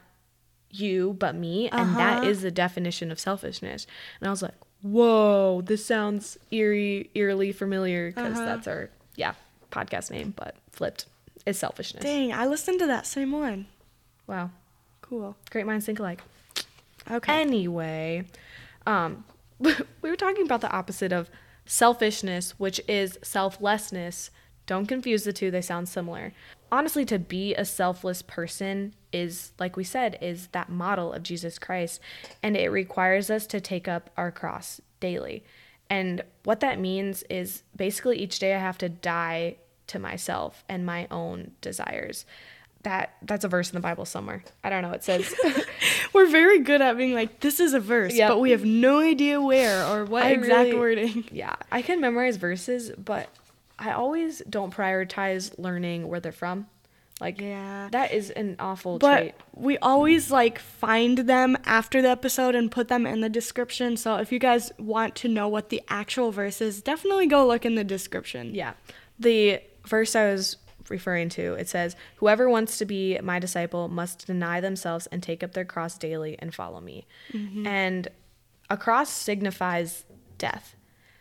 you 0.70 1.16
but 1.20 1.36
me, 1.36 1.70
and 1.70 1.98
that 1.98 2.20
Uh-huh. 2.20 2.28
is 2.30 2.42
the 2.42 2.52
definition 2.52 3.12
of 3.12 3.20
selfishness. 3.20 3.86
And 4.22 4.28
I 4.28 4.32
was 4.32 4.42
like, 4.42 4.54
whoa, 4.82 5.62
this 5.62 5.86
sounds 5.86 6.38
eerie, 6.52 7.10
eerily 7.14 7.52
familiar 7.52 8.12
because 8.12 8.38
Uh-huh. 8.38 8.46
that's 8.46 8.68
our 8.68 8.90
yeah 9.16 9.34
podcast 9.72 10.12
name, 10.12 10.34
but 10.38 10.56
flipped 10.72 11.06
is 11.46 11.58
selfishness. 11.60 12.04
Dang, 12.04 12.32
I 12.32 12.46
listened 12.46 12.80
to 12.80 12.88
that 12.88 13.06
same 13.06 13.32
one. 13.32 13.66
Wow, 14.28 14.52
Cool. 15.12 15.36
great 15.50 15.66
minds 15.66 15.86
think 15.86 16.00
alike. 16.00 16.22
Okay. 17.12 17.42
Anyway, 17.42 18.24
um, 18.88 19.26
we 19.60 19.76
were 20.02 20.16
talking 20.16 20.46
about 20.46 20.62
the 20.62 20.72
opposite 20.72 21.12
of 21.12 21.30
selfishness, 21.66 22.52
which 22.58 22.80
is 22.88 23.20
selflessness. 23.22 24.32
Don't 24.68 24.86
confuse 24.86 25.26
the 25.26 25.34
two, 25.34 25.52
they 25.52 25.62
sound 25.62 25.90
similar. 25.90 26.32
Honestly, 26.72 27.04
to 27.04 27.20
be 27.20 27.54
a 27.56 27.66
selfless 27.66 28.22
person 28.22 28.94
is, 29.12 29.52
like 29.60 29.76
we 29.76 29.84
said, 29.84 30.18
is 30.22 30.48
that 30.54 30.70
model 30.70 31.12
of 31.12 31.24
Jesus 31.24 31.60
Christ, 31.60 32.00
and 32.42 32.56
it 32.56 32.70
requires 32.70 33.30
us 33.30 33.46
to 33.48 33.60
take 33.60 33.90
up 33.90 34.12
our 34.16 34.32
cross 34.32 34.80
daily. 35.02 35.44
And 35.90 36.24
what 36.46 36.62
that 36.62 36.80
means 36.80 37.24
is 37.24 37.64
basically 37.76 38.18
each 38.18 38.40
day 38.40 38.56
I 38.56 38.60
have 38.60 38.78
to 38.78 38.88
die 38.88 39.58
to 39.88 40.00
myself 40.00 40.64
and 40.70 40.86
my 40.86 41.06
own 41.12 41.52
desires. 41.60 42.26
That 42.84 43.14
that's 43.22 43.44
a 43.44 43.48
verse 43.48 43.70
in 43.70 43.76
the 43.76 43.82
Bible 43.82 44.06
somewhere. 44.06 44.44
I 44.64 44.70
don't 44.70 44.82
know. 44.82 44.92
It 44.92 45.04
says 45.04 45.34
We're 46.14 46.28
very 46.30 46.60
good 46.60 46.82
at 46.82 46.98
being 46.98 47.14
like, 47.14 47.40
this 47.40 47.60
is 47.60 47.74
a 47.74 47.80
verse, 47.80 48.14
Yep. 48.16 48.30
but 48.30 48.40
we 48.40 48.52
have 48.52 48.66
no 48.66 49.00
idea 49.00 49.40
where 49.42 49.86
or 49.86 50.04
what 50.06 50.24
I 50.24 50.32
exact 50.32 50.68
really- 50.68 50.78
wording. 50.80 51.26
Yeah, 51.32 51.56
I 51.72 51.82
can 51.84 52.02
memorize 52.02 52.38
verses, 52.38 52.92
but 52.98 53.30
I 53.80 53.92
always 53.92 54.42
don't 54.50 54.74
prioritize 54.74 55.58
learning 55.58 56.08
where 56.08 56.20
they're 56.20 56.32
from. 56.32 56.68
Like, 57.20 57.40
Yeah. 57.40 57.88
that 57.92 58.14
is 58.14 58.32
an 58.32 58.56
awful 58.60 58.98
But 58.98 59.18
trait. 59.18 59.36
we 59.54 59.78
always 59.78 60.32
like 60.32 60.58
find 60.58 61.20
them 61.20 61.56
after 61.66 62.02
the 62.02 62.10
episode 62.10 62.56
and 62.56 62.72
put 62.72 62.88
them 62.88 63.06
in 63.06 63.22
the 63.22 63.30
description. 63.30 63.96
So 63.96 64.16
if 64.18 64.32
you 64.32 64.40
guys 64.40 64.72
want 64.80 65.16
to 65.18 65.28
know 65.28 65.48
what 65.48 65.70
the 65.70 65.82
actual 65.88 66.32
verse 66.32 66.62
is, 66.62 66.82
definitely 66.82 67.28
go 67.28 67.46
look 67.48 67.64
in 67.66 67.76
the 67.76 67.84
description. 67.84 68.56
Yeah. 68.56 68.74
The 69.20 69.62
verse 69.86 70.16
I 70.16 70.32
was 70.32 70.58
referring 70.90 71.30
to, 71.30 71.54
it 71.54 71.70
says, 71.70 71.96
Whoever 72.18 72.50
wants 72.50 72.78
to 72.78 72.86
be 72.86 73.20
my 73.22 73.40
disciple 73.40 73.88
must 73.88 74.28
deny 74.28 74.60
themselves 74.60 75.08
and 75.08 75.22
take 75.22 75.44
up 75.44 75.54
their 75.54 75.66
cross 75.66 75.98
daily 75.98 76.36
and 76.40 76.54
follow 76.54 76.82
me. 76.82 77.06
Mm-hmm. 77.34 77.68
And 77.68 78.08
a 78.70 78.78
cross 78.78 79.10
signifies 79.10 80.06
death. 80.38 80.76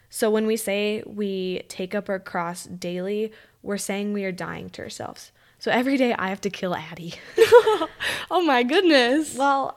So 0.08 0.30
when 0.30 0.46
we 0.46 0.56
say 0.56 1.02
we 1.06 1.62
take 1.68 1.94
up 1.94 2.08
our 2.08 2.18
cross 2.18 2.64
daily, 2.64 3.32
we're 3.62 3.78
saying 3.78 4.12
we 4.12 4.24
are 4.24 4.32
dying 4.32 4.70
to 4.70 4.82
ourselves. 4.82 5.32
So 5.58 5.70
every 5.70 5.96
day 5.96 6.14
I 6.14 6.28
have 6.28 6.40
to 6.42 6.50
kill 6.50 6.74
Addie. 6.74 7.14
Oh 8.30 8.42
my 8.42 8.62
goodness. 8.62 9.34
Well, 9.34 9.76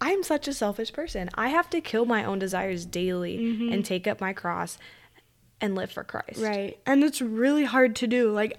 I'm 0.00 0.22
such 0.22 0.48
a 0.48 0.54
selfish 0.54 0.92
person. 0.92 1.28
I 1.34 1.48
have 1.48 1.68
to 1.70 1.80
kill 1.80 2.06
my 2.06 2.24
own 2.24 2.38
desires 2.38 2.86
daily 2.86 3.36
mm-hmm. 3.38 3.72
and 3.72 3.84
take 3.84 4.06
up 4.06 4.20
my 4.20 4.32
cross 4.32 4.78
and 5.60 5.74
live 5.74 5.92
for 5.92 6.02
Christ. 6.02 6.40
Right. 6.40 6.78
And 6.86 7.04
it's 7.04 7.20
really 7.20 7.64
hard 7.64 7.94
to 7.96 8.06
do. 8.06 8.32
Like, 8.32 8.58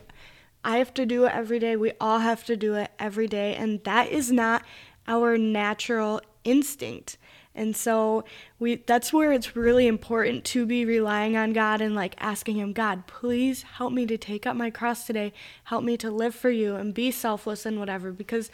I 0.64 0.78
have 0.78 0.94
to 0.96 1.06
do 1.06 1.26
it 1.26 1.34
every 1.34 1.60
day. 1.60 1.76
We 1.76 1.94
all 2.00 2.20
have 2.20 2.44
to 2.46 2.56
do 2.56 2.76
it 2.76 2.92
every 3.00 3.28
day. 3.28 3.56
And 3.56 3.84
that 3.84 4.10
is 4.10 4.32
not 4.32 4.64
our 5.08 5.38
natural 5.38 6.22
instinct. 6.44 7.18
And 7.54 7.76
so 7.76 8.24
we 8.60 8.76
that's 8.78 9.12
where 9.12 9.34
it's 9.34 9.58
really 9.58 9.86
important 9.86 10.46
to 10.46 10.66
be 10.66 10.86
relying 10.86 11.36
on 11.36 11.52
God 11.52 11.82
and 11.82 11.94
like 11.94 12.16
asking 12.18 12.56
him, 12.56 12.72
God, 12.72 13.08
please 13.08 13.64
help 13.64 13.92
me 13.92 14.06
to 14.06 14.18
take 14.18 14.46
up 14.46 14.56
my 14.56 14.70
cross 14.70 15.06
today. 15.06 15.34
Help 15.66 15.84
me 15.84 15.98
to 15.98 16.10
live 16.10 16.34
for 16.34 16.50
you 16.50 16.76
and 16.76 16.94
be 16.94 17.12
selfless 17.12 17.66
and 17.66 17.78
whatever 17.78 18.14
because 18.14 18.50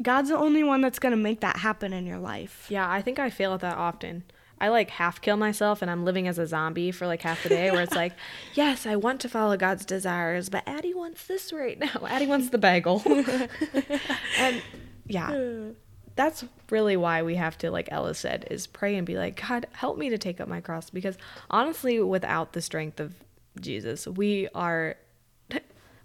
God's 0.00 0.30
the 0.30 0.38
only 0.38 0.62
one 0.62 0.80
that's 0.80 0.98
going 0.98 1.10
to 1.10 1.16
make 1.16 1.40
that 1.40 1.56
happen 1.56 1.92
in 1.92 2.06
your 2.06 2.18
life. 2.18 2.66
Yeah, 2.70 2.88
I 2.90 3.02
think 3.02 3.18
I 3.18 3.30
fail 3.30 3.52
at 3.54 3.60
that 3.60 3.76
often. 3.76 4.24
I 4.60 4.68
like 4.68 4.90
half 4.90 5.20
kill 5.20 5.36
myself 5.36 5.82
and 5.82 5.90
I'm 5.90 6.04
living 6.04 6.28
as 6.28 6.38
a 6.38 6.46
zombie 6.46 6.90
for 6.90 7.06
like 7.06 7.22
half 7.22 7.42
the 7.42 7.48
day 7.48 7.70
where 7.70 7.82
it's 7.82 7.94
like, 7.94 8.12
yes, 8.54 8.86
I 8.86 8.96
want 8.96 9.20
to 9.22 9.28
follow 9.28 9.56
God's 9.56 9.84
desires, 9.84 10.48
but 10.48 10.62
Addie 10.66 10.94
wants 10.94 11.26
this 11.26 11.52
right 11.52 11.78
now. 11.78 12.02
Addie 12.06 12.26
wants 12.26 12.50
the 12.50 12.58
bagel. 12.58 13.02
and 14.38 14.62
yeah, 15.06 15.70
that's 16.16 16.44
really 16.70 16.96
why 16.96 17.22
we 17.22 17.36
have 17.36 17.56
to, 17.58 17.70
like 17.70 17.88
Ella 17.90 18.14
said, 18.14 18.46
is 18.50 18.66
pray 18.66 18.96
and 18.96 19.06
be 19.06 19.16
like, 19.16 19.40
God, 19.48 19.66
help 19.72 19.98
me 19.98 20.10
to 20.10 20.18
take 20.18 20.40
up 20.40 20.48
my 20.48 20.60
cross. 20.60 20.90
Because 20.90 21.16
honestly, 21.50 22.00
without 22.00 22.52
the 22.52 22.60
strength 22.60 23.00
of 23.00 23.14
Jesus, 23.60 24.06
we 24.06 24.48
are 24.54 24.96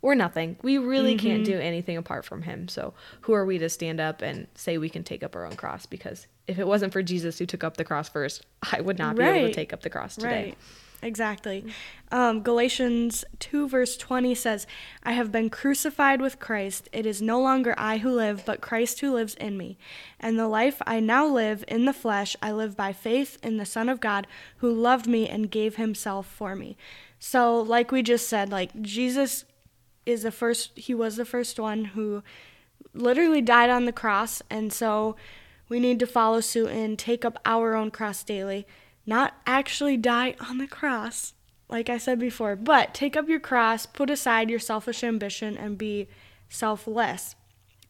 we're 0.03 0.15
nothing. 0.15 0.57
We 0.61 0.77
really 0.77 1.15
can't 1.15 1.45
do 1.45 1.57
anything 1.57 1.95
apart 1.95 2.25
from 2.25 2.41
him. 2.41 2.67
So 2.67 2.93
who 3.21 3.33
are 3.33 3.45
we 3.45 3.57
to 3.59 3.69
stand 3.69 4.01
up 4.01 4.21
and 4.21 4.47
say 4.53 4.77
we 4.77 4.89
can 4.89 5.03
take 5.03 5.23
up 5.23 5.33
our 5.33 5.45
own 5.45 5.55
cross? 5.55 5.85
Because 5.85 6.27
if 6.45 6.59
it 6.59 6.67
wasn't 6.67 6.91
for 6.91 7.01
Jesus 7.01 7.39
who 7.39 7.45
took 7.45 7.63
up 7.63 7.77
the 7.77 7.85
cross 7.85 8.09
first, 8.09 8.45
I 8.73 8.81
would 8.81 8.99
not 8.99 9.15
be 9.15 9.23
able 9.23 9.47
to 9.47 9.53
take 9.53 9.71
up 9.71 9.81
the 9.81 9.89
cross 9.89 10.15
today. 10.15 10.27
Right. 10.27 10.57
Exactly. 11.01 11.65
Um, 12.11 12.43
Galatians 12.43 13.25
2, 13.39 13.67
verse 13.67 13.97
20 13.97 14.35
says, 14.35 14.67
I 15.03 15.13
have 15.13 15.31
been 15.31 15.49
crucified 15.49 16.21
with 16.21 16.39
Christ. 16.39 16.87
It 16.91 17.05
is 17.05 17.21
no 17.21 17.41
longer 17.41 17.73
I 17.77 17.97
who 17.97 18.11
live, 18.11 18.43
but 18.45 18.61
Christ 18.61 18.99
who 19.01 19.13
lives 19.13 19.35
in 19.35 19.57
me. 19.57 19.77
And 20.19 20.39
the 20.39 20.47
life 20.47 20.81
I 20.85 20.99
now 20.99 21.25
live 21.25 21.63
in 21.67 21.85
the 21.85 21.93
flesh, 21.93 22.35
I 22.41 22.51
live 22.51 22.77
by 22.77 22.93
faith 22.93 23.37
in 23.43 23.57
the 23.57 23.65
Son 23.65 23.89
of 23.89 23.99
God 23.99 24.27
who 24.57 24.71
loved 24.71 25.07
me 25.07 25.27
and 25.27 25.51
gave 25.51 25.75
himself 25.75 26.25
for 26.25 26.55
me. 26.55 26.77
So, 27.19 27.61
like 27.61 27.91
we 27.91 28.01
just 28.01 28.27
said, 28.27 28.49
like 28.49 28.81
Jesus 28.81 29.45
is 30.05 30.23
the 30.23 30.31
first, 30.31 30.71
he 30.75 30.93
was 30.93 31.15
the 31.15 31.25
first 31.25 31.59
one 31.59 31.85
who 31.85 32.23
literally 32.93 33.41
died 33.41 33.69
on 33.69 33.85
the 33.85 33.91
cross. 33.91 34.41
And 34.49 34.71
so 34.71 35.15
we 35.69 35.79
need 35.79 35.99
to 35.99 36.07
follow 36.07 36.41
suit 36.41 36.69
and 36.69 36.97
take 36.97 37.25
up 37.25 37.39
our 37.45 37.75
own 37.75 37.91
cross 37.91 38.23
daily. 38.23 38.67
Not 39.05 39.33
actually 39.45 39.97
die 39.97 40.35
on 40.39 40.57
the 40.57 40.67
cross, 40.67 41.33
like 41.69 41.89
I 41.89 41.97
said 41.97 42.19
before, 42.19 42.55
but 42.55 42.93
take 42.93 43.17
up 43.17 43.27
your 43.27 43.39
cross, 43.39 43.85
put 43.85 44.09
aside 44.09 44.49
your 44.49 44.59
selfish 44.59 45.03
ambition, 45.03 45.57
and 45.57 45.77
be 45.77 46.07
selfless. 46.47 47.35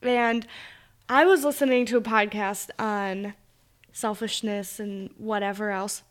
And 0.01 0.47
I 1.09 1.25
was 1.25 1.43
listening 1.43 1.85
to 1.87 1.97
a 1.97 2.01
podcast 2.01 2.69
on 2.79 3.33
selfishness 3.91 4.79
and 4.79 5.11
whatever 5.17 5.69
else. 5.69 6.03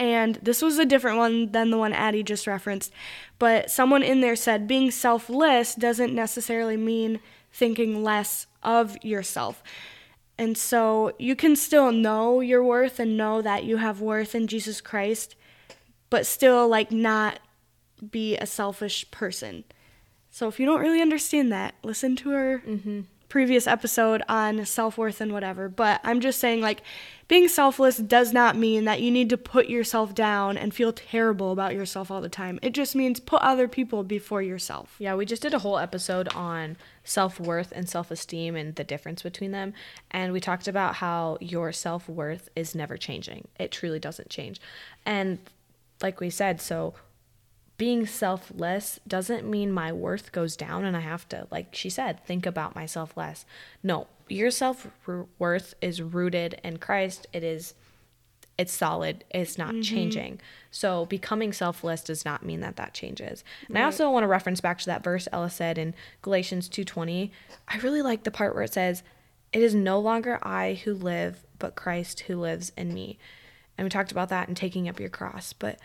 And 0.00 0.36
this 0.36 0.62
was 0.62 0.78
a 0.78 0.86
different 0.86 1.18
one 1.18 1.52
than 1.52 1.70
the 1.70 1.76
one 1.76 1.92
Addie 1.92 2.22
just 2.22 2.46
referenced. 2.46 2.90
But 3.38 3.70
someone 3.70 4.02
in 4.02 4.22
there 4.22 4.34
said 4.34 4.66
being 4.66 4.90
selfless 4.90 5.74
doesn't 5.74 6.14
necessarily 6.14 6.78
mean 6.78 7.20
thinking 7.52 8.02
less 8.02 8.46
of 8.62 8.96
yourself. 9.04 9.62
And 10.38 10.56
so 10.56 11.12
you 11.18 11.36
can 11.36 11.54
still 11.54 11.92
know 11.92 12.40
your 12.40 12.64
worth 12.64 12.98
and 12.98 13.18
know 13.18 13.42
that 13.42 13.64
you 13.64 13.76
have 13.76 14.00
worth 14.00 14.34
in 14.34 14.46
Jesus 14.46 14.80
Christ, 14.80 15.36
but 16.08 16.24
still 16.24 16.66
like 16.66 16.90
not 16.90 17.38
be 18.10 18.38
a 18.38 18.46
selfish 18.46 19.10
person. 19.10 19.64
So 20.30 20.48
if 20.48 20.58
you 20.58 20.64
don't 20.64 20.80
really 20.80 21.02
understand 21.02 21.52
that, 21.52 21.74
listen 21.82 22.16
to 22.16 22.30
her 22.30 22.62
mm-hmm. 22.66 23.00
Previous 23.30 23.66
episode 23.66 24.22
on 24.28 24.66
self 24.66 24.98
worth 24.98 25.22
and 25.22 25.32
whatever. 25.32 25.70
But 25.70 26.02
I'm 26.04 26.20
just 26.20 26.38
saying, 26.38 26.60
like, 26.60 26.82
being 27.28 27.48
selfless 27.48 27.96
does 27.96 28.32
not 28.32 28.56
mean 28.56 28.84
that 28.84 29.00
you 29.00 29.10
need 29.10 29.30
to 29.30 29.38
put 29.38 29.68
yourself 29.68 30.14
down 30.14 30.58
and 30.58 30.74
feel 30.74 30.92
terrible 30.92 31.52
about 31.52 31.74
yourself 31.74 32.10
all 32.10 32.20
the 32.20 32.28
time. 32.28 32.58
It 32.60 32.74
just 32.74 32.94
means 32.94 33.20
put 33.20 33.40
other 33.40 33.68
people 33.68 34.02
before 34.02 34.42
yourself. 34.42 34.96
Yeah, 34.98 35.14
we 35.14 35.24
just 35.24 35.40
did 35.40 35.54
a 35.54 35.60
whole 35.60 35.78
episode 35.78 36.28
on 36.34 36.76
self 37.04 37.40
worth 37.40 37.72
and 37.74 37.88
self 37.88 38.10
esteem 38.10 38.56
and 38.56 38.74
the 38.74 38.84
difference 38.84 39.22
between 39.22 39.52
them. 39.52 39.72
And 40.10 40.32
we 40.32 40.40
talked 40.40 40.68
about 40.68 40.96
how 40.96 41.38
your 41.40 41.72
self 41.72 42.08
worth 42.08 42.48
is 42.56 42.74
never 42.74 42.96
changing. 42.96 43.48
It 43.58 43.70
truly 43.70 44.00
doesn't 44.00 44.28
change. 44.28 44.60
And 45.06 45.38
like 46.02 46.20
we 46.20 46.30
said, 46.30 46.60
so 46.60 46.94
being 47.80 48.04
selfless 48.04 49.00
doesn't 49.08 49.48
mean 49.48 49.72
my 49.72 49.90
worth 49.90 50.32
goes 50.32 50.54
down 50.54 50.84
and 50.84 50.94
I 50.94 51.00
have 51.00 51.26
to, 51.30 51.46
like 51.50 51.74
she 51.74 51.88
said, 51.88 52.22
think 52.26 52.44
about 52.44 52.74
myself 52.74 53.16
less. 53.16 53.46
No, 53.82 54.06
your 54.28 54.50
self 54.50 54.88
worth 55.38 55.72
is 55.80 56.02
rooted 56.02 56.60
in 56.62 56.76
Christ. 56.76 57.26
It 57.32 57.42
is 57.42 57.72
it's 58.58 58.74
solid. 58.74 59.24
It's 59.30 59.56
not 59.56 59.70
mm-hmm. 59.70 59.80
changing. 59.80 60.40
So 60.70 61.06
becoming 61.06 61.54
selfless 61.54 62.02
does 62.02 62.22
not 62.22 62.44
mean 62.44 62.60
that 62.60 62.76
that 62.76 62.92
changes. 62.92 63.44
And 63.66 63.78
i 63.78 63.82
also 63.84 64.10
want 64.10 64.24
to 64.24 64.28
reference 64.28 64.60
back 64.60 64.78
to 64.80 64.86
that 64.86 65.02
verse 65.02 65.26
ella 65.32 65.48
said 65.48 65.78
in 65.78 65.94
galatians 66.20 66.68
2.20 66.68 67.30
i 67.66 67.78
really 67.78 68.02
like 68.02 68.24
the 68.24 68.30
part 68.30 68.54
where 68.54 68.64
it 68.64 68.74
says 68.74 69.02
it 69.54 69.62
is 69.62 69.74
no 69.74 69.98
longer 69.98 70.38
i 70.42 70.74
who 70.84 70.92
live 70.92 71.46
but 71.58 71.76
christ 71.76 72.20
who 72.20 72.36
lives 72.36 72.72
in 72.76 72.92
me. 72.92 73.18
And 73.78 73.86
we 73.86 73.88
talked 73.88 74.12
about 74.12 74.28
that 74.28 74.50
in 74.50 74.54
taking 74.54 74.86
up 74.86 75.00
your 75.00 75.08
cross 75.08 75.54
but 75.54 75.78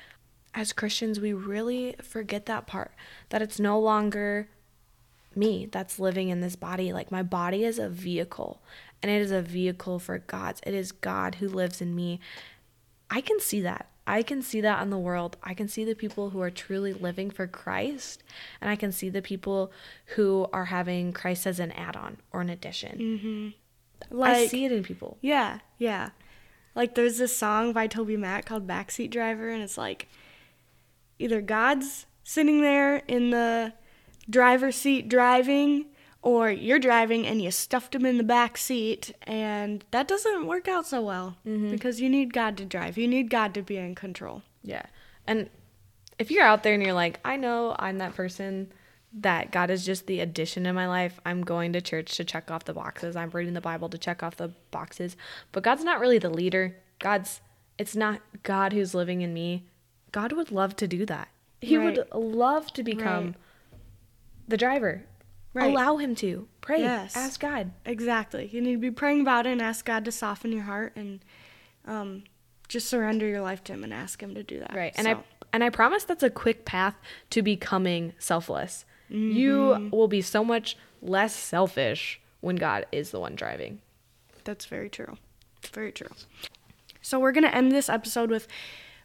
as 0.56 0.74
christians 0.74 1.20
we 1.20 1.34
really 1.34 1.96
forget 2.02 2.48
that 2.48 2.66
part 2.66 2.92
that 3.30 3.42
it's 3.42 3.60
no 3.60 3.80
longer 3.80 4.48
me 5.36 5.68
that's 5.72 6.00
living 6.00 6.30
in 6.30 6.42
this 6.42 6.56
body. 6.56 6.94
Like 6.94 7.12
my 7.12 7.24
body 7.24 7.64
is 7.64 7.80
a 7.80 7.90
vehicle 7.90 8.62
and 9.02 9.12
it 9.12 9.22
is 9.22 9.32
a 9.32 9.42
vehicle 9.42 10.00
for 10.00 10.20
God's. 10.20 10.62
It 10.66 10.74
is 10.74 10.92
God 10.92 11.36
who 11.36 11.48
lives 11.48 11.82
in 11.82 11.96
me. 11.96 12.20
I 13.10 13.22
can 13.22 13.40
see 13.40 13.62
that. 13.62 13.90
I 14.08 14.22
can 14.22 14.42
see 14.42 14.62
that 14.62 14.82
in 14.84 14.92
the 14.92 15.00
world. 15.00 15.36
I 15.44 15.54
can 15.54 15.68
see 15.68 15.84
the 15.84 15.96
people 15.96 16.30
who 16.30 16.42
are 16.42 16.52
truly 16.52 16.94
living 16.94 17.32
for 17.32 17.48
Christ 17.48 18.24
and 18.62 18.70
I 18.70 18.76
can 18.76 18.92
see 18.92 19.10
the 19.10 19.22
people 19.22 19.72
who 20.16 20.48
are 20.54 20.66
having 20.66 21.12
Christ 21.12 21.48
as 21.48 21.60
an 21.60 21.72
add-on 21.72 22.18
or 22.32 22.42
an 22.42 22.50
addition. 22.50 22.98
Mm-hmm. 22.98 24.14
I 24.14 24.16
Like, 24.16 24.50
see 24.50 24.66
it 24.66 24.72
in 24.72 24.84
people. 24.84 25.18
Yeah, 25.22 25.60
yeah. 25.78 26.10
Like 26.76 26.96
there's 26.96 27.18
this 27.18 27.36
song 27.36 27.74
by 27.74 27.88
TobyMac 27.88 28.46
called 28.46 28.68
Backseat 28.68 29.10
Driver, 29.10 29.50
and 29.50 29.64
it's 29.64 29.78
like 29.78 30.10
either 31.20 31.42
God's 31.42 32.06
sitting 32.24 32.62
there 32.62 32.98
in 33.08 33.30
the 33.30 33.74
driver's 34.30 34.76
seat 34.76 35.10
driving, 35.10 35.86
or 36.22 36.50
you're 36.50 36.80
driving 36.80 37.28
and 37.28 37.40
you 37.42 37.52
stuffed 37.52 37.94
him 37.94 38.06
in 38.06 38.18
the 38.18 38.24
back 38.24 38.58
seat, 38.58 39.14
and 39.24 39.86
that 39.92 40.08
doesn't 40.08 40.48
work 40.48 40.68
out 40.68 40.88
so 40.88 41.02
well 41.02 41.38
mm-hmm. 41.46 41.70
because 41.70 42.02
you 42.02 42.10
need 42.10 42.34
God 42.34 42.58
to 42.58 42.66
drive. 42.66 42.98
You 42.98 43.08
need 43.08 43.30
God 43.30 43.54
to 43.54 43.62
be 43.62 43.78
in 43.78 43.94
control. 43.94 44.42
Yeah. 44.64 44.86
And 45.28 45.50
if 46.18 46.32
you're 46.32 46.44
out 46.44 46.64
there 46.64 46.74
and 46.74 46.82
you're 46.82 46.94
like, 46.94 47.20
I 47.24 47.38
know 47.38 47.76
I'm 47.78 48.00
that 48.00 48.16
person 48.16 48.72
that 49.18 49.52
God 49.52 49.70
is 49.70 49.86
just 49.86 50.08
the 50.08 50.20
addition 50.20 50.66
in 50.66 50.76
my 50.76 50.88
life. 50.88 51.20
I'm 51.26 51.42
going 51.42 51.74
to 51.74 51.82
church 51.82 52.18
to 52.18 52.24
check 52.24 52.52
off 52.52 52.66
the 52.66 52.74
boxes. 52.74 53.16
I'm 53.16 53.30
reading 53.30 53.54
the 53.54 53.62
Bible 53.62 53.88
to 53.90 53.98
check 53.98 54.24
off 54.24 54.36
the 54.36 54.52
boxes. 54.72 55.16
But 55.52 55.64
God's 55.64 55.84
not 55.84 56.00
really 56.00 56.18
the 56.18 56.30
leader. 56.30 56.76
God's 57.00 57.42
it's 57.78 57.96
not 57.96 58.22
God 58.44 58.74
who's 58.74 58.96
living 58.96 59.22
in 59.22 59.34
me. 59.34 59.66
God 60.16 60.32
would 60.32 60.50
love 60.50 60.78
to 60.78 60.88
do 60.88 61.06
that. 61.08 61.28
He 61.60 61.78
would 61.78 62.08
love 62.14 62.72
to 62.74 62.84
become 62.84 63.26
Right. 63.26 63.36
the 64.48 64.56
driver. 64.56 65.04
Right. 65.54 65.70
Allow 65.70 65.98
him 65.98 66.16
to. 66.16 66.48
Pray. 66.62 66.80
Yes. 66.80 67.18
Ask 67.18 67.42
God. 67.42 67.72
Exactly. 67.86 68.48
You 68.50 68.62
need 68.62 68.72
to 68.76 68.78
be 68.78 68.92
praying 68.92 69.20
about 69.20 69.46
it 69.46 69.52
and 69.52 69.62
ask 69.62 69.84
God 69.84 70.06
to 70.06 70.14
soften 70.14 70.54
your 70.54 70.64
heart 70.64 70.94
and 70.96 71.20
um, 71.86 72.24
just 72.70 72.88
surrender 72.88 73.28
your 73.28 73.42
life 73.42 73.62
to 73.66 73.74
Him 73.74 73.84
and 73.84 73.94
ask 73.94 74.24
Him 74.24 74.34
to 74.36 74.42
do 74.44 74.60
that. 74.60 74.74
Right. 74.74 74.94
And 74.96 75.06
So- 75.06 75.12
I 75.12 75.24
and 75.52 75.64
I 75.66 75.70
promise 75.70 76.06
that's 76.06 76.24
a 76.24 76.30
quick 76.30 76.64
path 76.64 76.96
to 77.32 77.42
becoming 77.42 78.14
selfless. 78.18 78.86
Mm-hmm. 79.12 79.32
You 79.38 79.90
will 79.92 80.08
be 80.08 80.22
so 80.22 80.46
much 80.46 80.78
less 81.02 81.36
selfish 81.36 82.22
when 82.40 82.56
God 82.56 82.86
is 82.94 83.12
the 83.12 83.20
one 83.20 83.36
driving. 83.36 83.82
That's 84.46 84.66
very 84.66 84.90
true. 84.90 85.18
Very 85.74 85.92
true. 85.92 86.10
So 87.02 87.20
we're 87.20 87.32
gonna 87.34 87.48
end 87.48 87.72
this 87.74 87.90
episode 87.90 88.30
with 88.30 88.48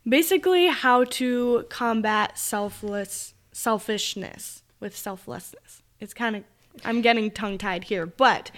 basically 0.09 0.67
how 0.67 1.05
to 1.05 1.67
combat 1.69 2.39
selfless 2.39 3.35
selfishness 3.53 4.63
with 4.79 4.97
selflessness. 4.97 5.83
It's 5.99 6.15
kind 6.15 6.37
of 6.37 6.45
I'm 6.85 7.03
getting 7.03 7.31
tongue 7.31 7.59
tied 7.59 7.85
here, 7.85 8.07
but 8.07 8.51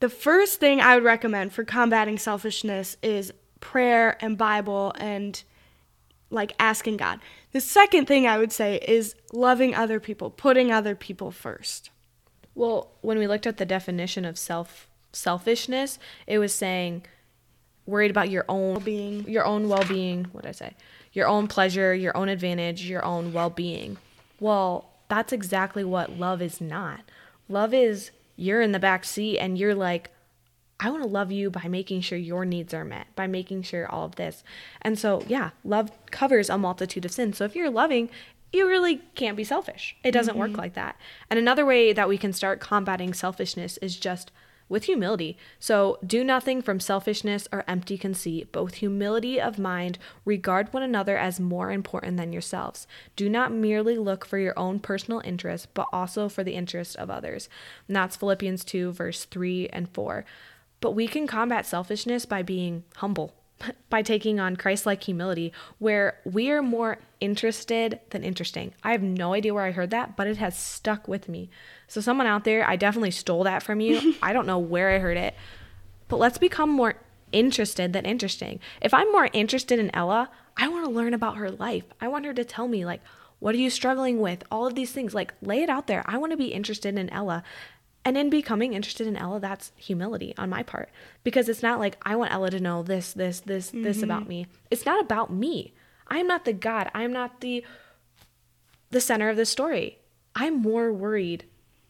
the 0.00 0.08
first 0.08 0.60
thing 0.60 0.80
I 0.80 0.94
would 0.94 1.04
recommend 1.04 1.52
for 1.52 1.64
combating 1.64 2.18
selfishness 2.18 2.96
is 3.02 3.32
prayer 3.60 4.16
and 4.20 4.38
Bible 4.38 4.92
and 4.98 5.42
like 6.30 6.52
asking 6.58 6.96
God. 6.96 7.20
The 7.52 7.60
second 7.60 8.06
thing 8.06 8.26
I 8.26 8.38
would 8.38 8.52
say 8.52 8.76
is 8.86 9.14
loving 9.32 9.74
other 9.74 10.00
people, 10.00 10.30
putting 10.30 10.70
other 10.70 10.94
people 10.94 11.30
first. 11.30 11.90
Well, 12.54 12.92
when 13.00 13.18
we 13.18 13.26
looked 13.26 13.46
at 13.46 13.56
the 13.56 13.66
definition 13.66 14.24
of 14.24 14.38
self 14.38 14.88
selfishness, 15.12 15.98
it 16.26 16.38
was 16.38 16.54
saying 16.54 17.04
worried 17.88 18.10
about 18.10 18.30
your 18.30 18.44
own 18.48 18.80
Being 18.80 19.28
your 19.28 19.44
own 19.44 19.68
well-being, 19.68 20.24
what 20.32 20.42
did 20.42 20.50
I 20.50 20.52
say? 20.52 20.74
Your 21.12 21.26
own 21.26 21.48
pleasure, 21.48 21.94
your 21.94 22.16
own 22.16 22.28
advantage, 22.28 22.88
your 22.88 23.04
own 23.04 23.32
well-being. 23.32 23.96
Well, 24.38 24.90
that's 25.08 25.32
exactly 25.32 25.84
what 25.84 26.18
love 26.18 26.42
is 26.42 26.60
not. 26.60 27.00
Love 27.48 27.72
is 27.72 28.10
you're 28.36 28.60
in 28.60 28.72
the 28.72 28.78
back 28.78 29.04
seat 29.04 29.38
and 29.38 29.58
you're 29.58 29.74
like 29.74 30.10
I 30.80 30.90
want 30.90 31.02
to 31.02 31.08
love 31.08 31.32
you 31.32 31.50
by 31.50 31.66
making 31.66 32.02
sure 32.02 32.16
your 32.16 32.44
needs 32.44 32.72
are 32.72 32.84
met, 32.84 33.08
by 33.16 33.26
making 33.26 33.62
sure 33.62 33.90
all 33.90 34.04
of 34.04 34.14
this. 34.14 34.44
And 34.80 34.96
so, 34.96 35.24
yeah, 35.26 35.50
love 35.64 35.90
covers 36.12 36.48
a 36.48 36.56
multitude 36.56 37.04
of 37.04 37.10
sins. 37.10 37.36
So 37.36 37.44
if 37.44 37.56
you're 37.56 37.68
loving, 37.68 38.10
you 38.52 38.68
really 38.68 39.02
can't 39.16 39.36
be 39.36 39.42
selfish. 39.42 39.96
It 40.04 40.12
doesn't 40.12 40.36
work 40.36 40.52
mm-hmm. 40.52 40.60
like 40.60 40.74
that. 40.74 40.96
And 41.28 41.38
another 41.38 41.66
way 41.66 41.92
that 41.92 42.08
we 42.08 42.16
can 42.16 42.32
start 42.32 42.60
combating 42.60 43.12
selfishness 43.12 43.76
is 43.78 43.96
just 43.96 44.30
with 44.68 44.84
humility. 44.84 45.36
So 45.58 45.98
do 46.06 46.22
nothing 46.22 46.62
from 46.62 46.80
selfishness 46.80 47.48
or 47.50 47.64
empty 47.66 47.96
conceit, 47.96 48.48
with 48.54 48.74
humility 48.74 49.40
of 49.40 49.58
mind, 49.58 49.98
regard 50.24 50.72
one 50.72 50.82
another 50.82 51.16
as 51.16 51.40
more 51.40 51.70
important 51.70 52.16
than 52.16 52.32
yourselves. 52.32 52.86
Do 53.16 53.28
not 53.28 53.52
merely 53.52 53.96
look 53.96 54.24
for 54.24 54.38
your 54.38 54.58
own 54.58 54.78
personal 54.80 55.20
interest, 55.24 55.72
but 55.74 55.86
also 55.92 56.28
for 56.28 56.44
the 56.44 56.54
interest 56.54 56.96
of 56.96 57.10
others. 57.10 57.48
And 57.86 57.96
that's 57.96 58.16
Philippians 58.16 58.64
2, 58.64 58.92
verse 58.92 59.24
3 59.24 59.68
and 59.68 59.88
4. 59.88 60.24
But 60.80 60.92
we 60.92 61.08
can 61.08 61.26
combat 61.26 61.66
selfishness 61.66 62.24
by 62.24 62.42
being 62.42 62.84
humble, 62.96 63.34
by 63.90 64.02
taking 64.02 64.38
on 64.38 64.56
Christ 64.56 64.86
like 64.86 65.02
humility, 65.02 65.52
where 65.78 66.18
we 66.24 66.50
are 66.50 66.62
more 66.62 66.98
interested 67.20 68.00
than 68.10 68.22
interesting. 68.22 68.72
I 68.82 68.92
have 68.92 69.02
no 69.02 69.34
idea 69.34 69.54
where 69.54 69.64
I 69.64 69.72
heard 69.72 69.90
that, 69.90 70.16
but 70.16 70.26
it 70.26 70.36
has 70.36 70.56
stuck 70.56 71.08
with 71.08 71.28
me. 71.28 71.50
So, 71.86 72.00
someone 72.00 72.26
out 72.26 72.44
there, 72.44 72.68
I 72.68 72.76
definitely 72.76 73.10
stole 73.10 73.44
that 73.44 73.62
from 73.62 73.80
you. 73.80 74.14
I 74.22 74.32
don't 74.32 74.46
know 74.46 74.58
where 74.58 74.90
I 74.90 74.98
heard 74.98 75.16
it, 75.16 75.34
but 76.08 76.18
let's 76.18 76.38
become 76.38 76.70
more 76.70 76.94
interested 77.32 77.92
than 77.92 78.06
interesting. 78.06 78.60
If 78.80 78.94
I'm 78.94 79.10
more 79.12 79.28
interested 79.32 79.78
in 79.78 79.94
Ella, 79.94 80.30
I 80.56 80.68
want 80.68 80.84
to 80.86 80.90
learn 80.90 81.14
about 81.14 81.36
her 81.36 81.50
life. 81.50 81.84
I 82.00 82.08
want 82.08 82.24
her 82.24 82.34
to 82.34 82.44
tell 82.44 82.68
me, 82.68 82.84
like, 82.84 83.00
what 83.38 83.54
are 83.54 83.58
you 83.58 83.70
struggling 83.70 84.20
with? 84.20 84.42
All 84.50 84.66
of 84.66 84.74
these 84.74 84.92
things. 84.92 85.14
Like, 85.14 85.32
lay 85.40 85.62
it 85.62 85.70
out 85.70 85.86
there. 85.86 86.02
I 86.06 86.18
want 86.18 86.32
to 86.32 86.36
be 86.36 86.48
interested 86.48 86.98
in 86.98 87.10
Ella. 87.10 87.44
And 88.08 88.16
in 88.16 88.30
becoming 88.30 88.72
interested 88.72 89.06
in 89.06 89.18
Ella, 89.18 89.38
that's 89.38 89.70
humility 89.76 90.32
on 90.38 90.48
my 90.48 90.62
part. 90.62 90.88
Because 91.24 91.46
it's 91.46 91.62
not 91.62 91.78
like 91.78 91.98
I 92.00 92.16
want 92.16 92.32
Ella 92.32 92.50
to 92.52 92.58
know 92.58 92.82
this, 92.82 93.12
this, 93.12 93.40
this, 93.40 93.68
mm-hmm. 93.68 93.82
this 93.82 94.02
about 94.02 94.26
me. 94.26 94.46
It's 94.70 94.86
not 94.86 94.98
about 94.98 95.30
me. 95.30 95.74
I 96.06 96.16
am 96.16 96.26
not 96.26 96.46
the 96.46 96.54
God. 96.54 96.90
I 96.94 97.02
am 97.02 97.12
not 97.12 97.42
the 97.42 97.62
the 98.90 99.02
center 99.02 99.28
of 99.28 99.36
the 99.36 99.44
story. 99.44 99.98
I'm 100.34 100.62
more 100.62 100.90
worried 100.90 101.44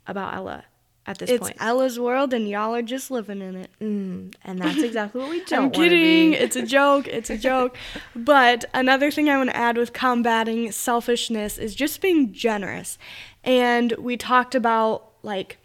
about 0.09 0.35
Ella 0.35 0.65
at 1.07 1.19
this 1.19 1.31
it's 1.31 1.39
point. 1.39 1.55
It's 1.55 1.63
Ella's 1.63 2.01
world, 2.01 2.35
and 2.35 2.49
y'all 2.49 2.75
are 2.75 2.83
just 2.83 3.13
living 3.13 3.41
in 3.41 3.55
it. 3.55 3.71
Mm, 3.81 4.35
and 4.43 4.59
that's 4.59 4.83
exactly 4.83 5.21
what 5.21 5.31
we 5.31 5.45
don't. 5.45 5.67
I'm 5.67 5.71
kidding. 5.71 6.33
It's 6.43 6.57
a 6.57 6.67
joke. 6.67 7.07
It's 7.07 7.31
a 7.31 7.39
joke. 7.39 7.77
but 8.17 8.65
another 8.75 9.13
thing 9.13 9.29
I 9.29 9.37
want 9.37 9.51
to 9.51 9.57
add 9.57 9.77
with 9.77 9.93
combating 9.93 10.73
selfishness 10.73 11.59
is 11.59 11.77
just 11.77 12.01
being 12.01 12.33
generous. 12.33 12.99
And 13.45 13.93
we 13.93 14.17
talked 14.17 14.57
about 14.57 15.13
like 15.23 15.59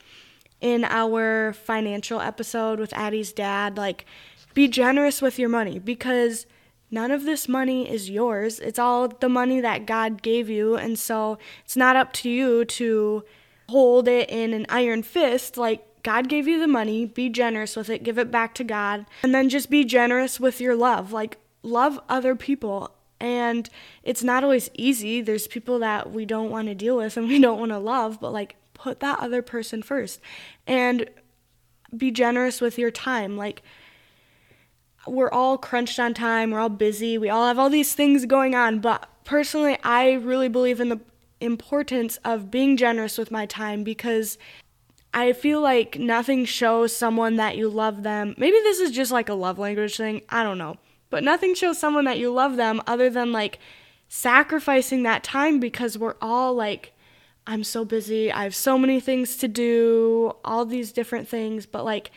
in 0.63 0.86
our 0.86 1.52
financial 1.52 2.21
episode 2.21 2.80
with 2.80 2.93
Addie's 2.93 3.34
dad, 3.34 3.78
like 3.78 4.06
be 4.54 4.67
generous 4.67 5.21
with 5.21 5.38
your 5.38 5.49
money 5.49 5.78
because 5.78 6.45
none 6.89 7.12
of 7.12 7.26
this 7.26 7.49
money 7.49 7.91
is 7.91 8.10
yours. 8.10 8.60
It's 8.60 8.80
all 8.80 9.10
the 9.10 9.28
money 9.28 9.60
that 9.60 9.86
God 9.86 10.21
gave 10.21 10.49
you. 10.49 10.76
And 10.76 10.97
so 10.97 11.38
it's 11.65 11.76
not 11.76 11.97
up 11.97 12.13
to 12.13 12.30
you 12.30 12.63
to 12.65 13.26
hold 13.67 14.08
it 14.08 14.30
in 14.30 14.54
an 14.54 14.65
iron 14.69 15.04
fist. 15.04 15.58
Like, 15.58 15.86
God 16.02 16.30
gave 16.30 16.47
you 16.47 16.60
the 16.60 16.67
money, 16.67 17.06
be 17.06 17.30
generous 17.30 17.76
with 17.76 17.89
it, 17.89 18.04
give 18.04 18.17
it 18.17 18.30
back 18.30 18.54
to 18.56 18.63
God, 18.63 19.06
and 19.23 19.34
then 19.34 19.47
just 19.47 19.69
be 19.69 19.86
generous 19.86 20.39
with 20.39 20.60
your 20.60 20.76
love. 20.76 21.12
Like, 21.13 21.38
love 21.62 21.99
other 22.08 22.36
people. 22.36 22.93
And 23.19 23.69
it's 24.04 24.23
not 24.23 24.43
always 24.43 24.69
easy. 24.73 25.21
There's 25.21 25.47
people 25.47 25.80
that 25.80 26.12
we 26.12 26.26
don't 26.26 26.49
want 26.49 26.67
to 26.67 26.76
deal 26.76 26.97
with 26.97 27.17
and 27.17 27.28
we 27.28 27.39
don't 27.39 27.60
want 27.60 27.71
to 27.71 27.80
love, 27.80 28.19
but 28.19 28.32
like, 28.32 28.56
put 28.84 29.00
that 29.00 29.19
other 29.19 29.41
person 29.41 29.82
first 29.82 30.19
and 30.67 31.10
be 31.96 32.12
generous 32.12 32.60
with 32.60 32.78
your 32.78 32.91
time. 32.91 33.38
Like, 33.38 33.63
we're 35.08 35.32
all 35.32 35.58
crunched 35.58 36.00
on 36.00 36.13
time, 36.13 36.52
we're 36.52 36.60
all 36.60 36.67
busy, 36.67 37.17
we 37.17 37.30
all 37.30 37.48
have 37.48 37.58
all 37.58 37.69
these 37.69 37.93
things 37.93 38.26
going 38.26 38.56
on, 38.56 38.80
but 38.80 39.08
personally, 39.24 39.78
I 39.84 40.13
really 40.13 40.50
believe 40.50 40.82
in 40.82 40.89
the 40.89 41.00
importance 41.39 42.17
of 42.26 42.52
being 42.52 42.76
generous 42.76 43.17
with 43.17 43.32
my 43.32 43.46
time 43.46 43.86
because 43.86 44.38
I 45.13 45.32
feel 45.32 45.62
like 45.62 45.98
nothing 45.98 46.43
shows 46.43 46.93
someone 46.96 47.38
that 47.38 47.56
you 47.56 47.69
love 47.69 48.04
them. 48.04 48.36
Maybe 48.38 48.58
this 48.63 48.80
is 48.80 48.91
just 48.91 49.12
like 49.13 49.30
a 49.30 49.34
love 49.34 49.60
language 49.60 49.96
thing, 49.96 50.24
I 50.28 50.43
don't 50.43 50.58
know. 50.58 50.76
But 51.10 51.24
nothing 51.24 51.56
shows 51.56 51.78
someone 51.78 52.06
that 52.06 52.17
you 52.17 52.34
love 52.34 52.58
them 52.58 52.82
other 52.86 53.10
than 53.10 53.32
like 53.32 53.60
sacrificing 54.10 55.04
that 55.04 55.24
time 55.24 55.62
because 55.62 55.98
we're 55.98 56.15
all 56.22 56.54
like, 56.54 56.92
I'm 57.45 57.63
so 57.63 57.84
busy, 57.84 58.32
I 58.32 58.43
have 58.43 58.56
so 58.56 58.77
many 58.77 58.99
things 58.99 59.38
to 59.38 59.47
do, 59.47 60.34
all 60.45 60.65
these 60.65 60.91
different 60.91 61.27
things, 61.27 61.65
but 61.65 61.84
like 61.84 62.12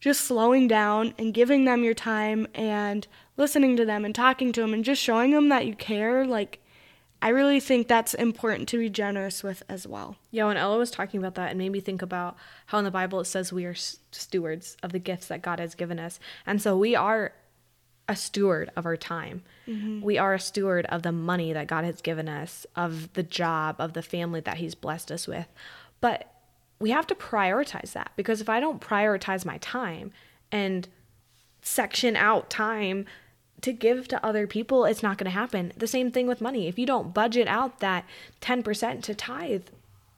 just 0.00 0.22
slowing 0.22 0.68
down 0.68 1.14
and 1.18 1.34
giving 1.34 1.64
them 1.64 1.84
your 1.84 1.94
time 1.94 2.46
and 2.54 3.06
listening 3.36 3.76
to 3.76 3.84
them 3.84 4.04
and 4.04 4.14
talking 4.14 4.52
to 4.52 4.60
them 4.60 4.74
and 4.74 4.84
just 4.84 5.02
showing 5.02 5.32
them 5.32 5.48
that 5.48 5.66
you 5.66 5.74
care, 5.74 6.26
like 6.26 6.60
I 7.20 7.28
really 7.28 7.58
think 7.58 7.88
that's 7.88 8.12
important 8.12 8.68
to 8.68 8.78
be 8.78 8.90
generous 8.90 9.42
with 9.42 9.62
as 9.66 9.86
well. 9.86 10.16
Yeah, 10.30 10.44
when 10.44 10.58
Ella 10.58 10.76
was 10.76 10.90
talking 10.90 11.18
about 11.18 11.36
that, 11.36 11.52
it 11.52 11.56
made 11.56 11.72
me 11.72 11.80
think 11.80 12.02
about 12.02 12.36
how 12.66 12.76
in 12.78 12.84
the 12.84 12.90
Bible 12.90 13.20
it 13.20 13.24
says 13.24 13.50
we 13.50 13.64
are 13.64 13.74
stewards 13.74 14.76
of 14.82 14.92
the 14.92 14.98
gifts 14.98 15.28
that 15.28 15.40
God 15.40 15.58
has 15.58 15.74
given 15.74 15.98
us. 15.98 16.20
And 16.46 16.60
so 16.60 16.76
we 16.76 16.94
are 16.94 17.32
a 18.08 18.16
steward 18.16 18.70
of 18.76 18.86
our 18.86 18.96
time. 18.96 19.42
Mm-hmm. 19.66 20.02
We 20.02 20.18
are 20.18 20.34
a 20.34 20.40
steward 20.40 20.86
of 20.86 21.02
the 21.02 21.12
money 21.12 21.52
that 21.52 21.66
God 21.66 21.84
has 21.84 22.00
given 22.00 22.28
us, 22.28 22.66
of 22.76 23.12
the 23.14 23.22
job, 23.22 23.76
of 23.78 23.94
the 23.94 24.02
family 24.02 24.40
that 24.40 24.58
He's 24.58 24.74
blessed 24.74 25.10
us 25.10 25.26
with. 25.26 25.46
But 26.00 26.30
we 26.78 26.90
have 26.90 27.06
to 27.06 27.14
prioritize 27.14 27.92
that 27.92 28.12
because 28.16 28.40
if 28.40 28.48
I 28.48 28.60
don't 28.60 28.80
prioritize 28.80 29.44
my 29.44 29.58
time 29.58 30.12
and 30.52 30.86
section 31.62 32.14
out 32.14 32.50
time 32.50 33.06
to 33.62 33.72
give 33.72 34.06
to 34.08 34.24
other 34.24 34.46
people, 34.46 34.84
it's 34.84 35.02
not 35.02 35.16
going 35.16 35.24
to 35.24 35.30
happen. 35.30 35.72
The 35.76 35.86
same 35.86 36.10
thing 36.10 36.26
with 36.26 36.42
money. 36.42 36.68
If 36.68 36.78
you 36.78 36.84
don't 36.84 37.14
budget 37.14 37.48
out 37.48 37.80
that 37.80 38.04
10% 38.42 39.02
to 39.04 39.14
tithe, 39.14 39.68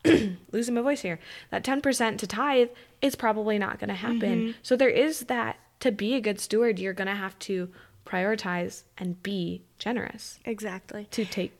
losing 0.52 0.74
my 0.74 0.80
voice 0.80 1.02
here, 1.02 1.20
that 1.50 1.62
10% 1.62 2.18
to 2.18 2.26
tithe, 2.26 2.68
it's 3.00 3.14
probably 3.14 3.58
not 3.58 3.78
going 3.78 3.88
to 3.88 3.94
happen. 3.94 4.18
Mm-hmm. 4.20 4.50
So 4.62 4.74
there 4.74 4.88
is 4.88 5.20
that 5.20 5.58
to 5.80 5.92
be 5.92 6.14
a 6.14 6.20
good 6.20 6.40
steward, 6.40 6.78
you're 6.78 6.92
going 6.92 7.08
to 7.08 7.14
have 7.14 7.38
to 7.40 7.70
prioritize 8.04 8.84
and 8.96 9.22
be 9.22 9.62
generous. 9.78 10.38
Exactly. 10.44 11.08
To 11.10 11.24
take 11.24 11.52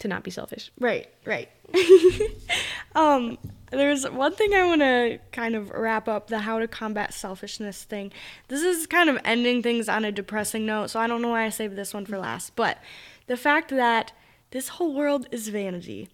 to 0.00 0.08
not 0.08 0.22
be 0.22 0.30
selfish. 0.30 0.70
Right, 0.78 1.08
right. 1.24 1.48
um 2.94 3.38
there's 3.70 4.08
one 4.08 4.34
thing 4.34 4.54
I 4.54 4.64
want 4.66 4.82
to 4.82 5.18
kind 5.32 5.54
of 5.54 5.70
wrap 5.70 6.08
up 6.08 6.28
the 6.28 6.40
how 6.40 6.58
to 6.58 6.68
combat 6.68 7.14
selfishness 7.14 7.84
thing. 7.84 8.12
This 8.48 8.62
is 8.62 8.86
kind 8.86 9.08
of 9.08 9.18
ending 9.24 9.62
things 9.62 9.88
on 9.88 10.04
a 10.04 10.12
depressing 10.12 10.66
note, 10.66 10.90
so 10.90 11.00
I 11.00 11.06
don't 11.06 11.22
know 11.22 11.30
why 11.30 11.44
I 11.44 11.48
saved 11.48 11.76
this 11.76 11.94
one 11.94 12.06
for 12.06 12.18
last. 12.18 12.54
But 12.54 12.78
the 13.26 13.36
fact 13.36 13.70
that 13.70 14.12
this 14.50 14.68
whole 14.68 14.94
world 14.94 15.26
is 15.32 15.48
vanity. 15.48 16.08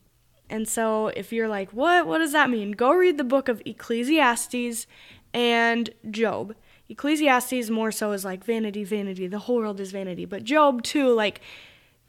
And 0.48 0.66
so 0.66 1.08
if 1.08 1.32
you're 1.32 1.48
like, 1.48 1.70
what? 1.70 2.06
What 2.06 2.18
does 2.18 2.32
that 2.32 2.50
mean? 2.50 2.72
Go 2.72 2.92
read 2.92 3.18
the 3.18 3.24
book 3.24 3.48
of 3.48 3.62
Ecclesiastes 3.64 4.86
and 5.34 5.90
Job. 6.10 6.54
Ecclesiastes 6.90 7.70
more 7.70 7.90
so 7.90 8.12
is 8.12 8.24
like 8.24 8.44
vanity, 8.44 8.84
vanity. 8.84 9.26
The 9.26 9.38
whole 9.38 9.56
world 9.56 9.80
is 9.80 9.92
vanity. 9.92 10.26
But 10.26 10.44
Job, 10.44 10.82
too, 10.82 11.14
like, 11.14 11.40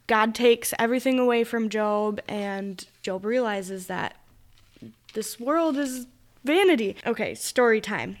God 0.06 0.34
takes 0.34 0.74
everything 0.78 1.18
away 1.18 1.44
from 1.44 1.70
Job, 1.70 2.20
and 2.28 2.84
Job 3.00 3.24
realizes 3.24 3.86
that 3.86 4.16
this 5.14 5.38
world 5.40 5.76
is 5.78 6.06
vanity. 6.44 6.96
Okay, 7.06 7.34
story 7.34 7.80
time. 7.80 8.18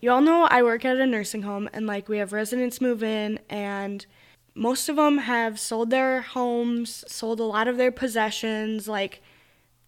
You 0.00 0.12
all 0.12 0.20
know 0.20 0.44
I 0.44 0.62
work 0.62 0.84
at 0.84 0.96
a 0.96 1.06
nursing 1.06 1.42
home 1.42 1.68
and 1.72 1.86
like 1.86 2.08
we 2.08 2.18
have 2.18 2.32
residents 2.32 2.80
move 2.80 3.02
in 3.02 3.40
and 3.50 4.06
most 4.54 4.88
of 4.88 4.96
them 4.96 5.18
have 5.18 5.58
sold 5.58 5.90
their 5.90 6.20
homes, 6.20 7.04
sold 7.08 7.40
a 7.40 7.44
lot 7.44 7.66
of 7.66 7.76
their 7.76 7.90
possessions, 7.90 8.86
like 8.86 9.22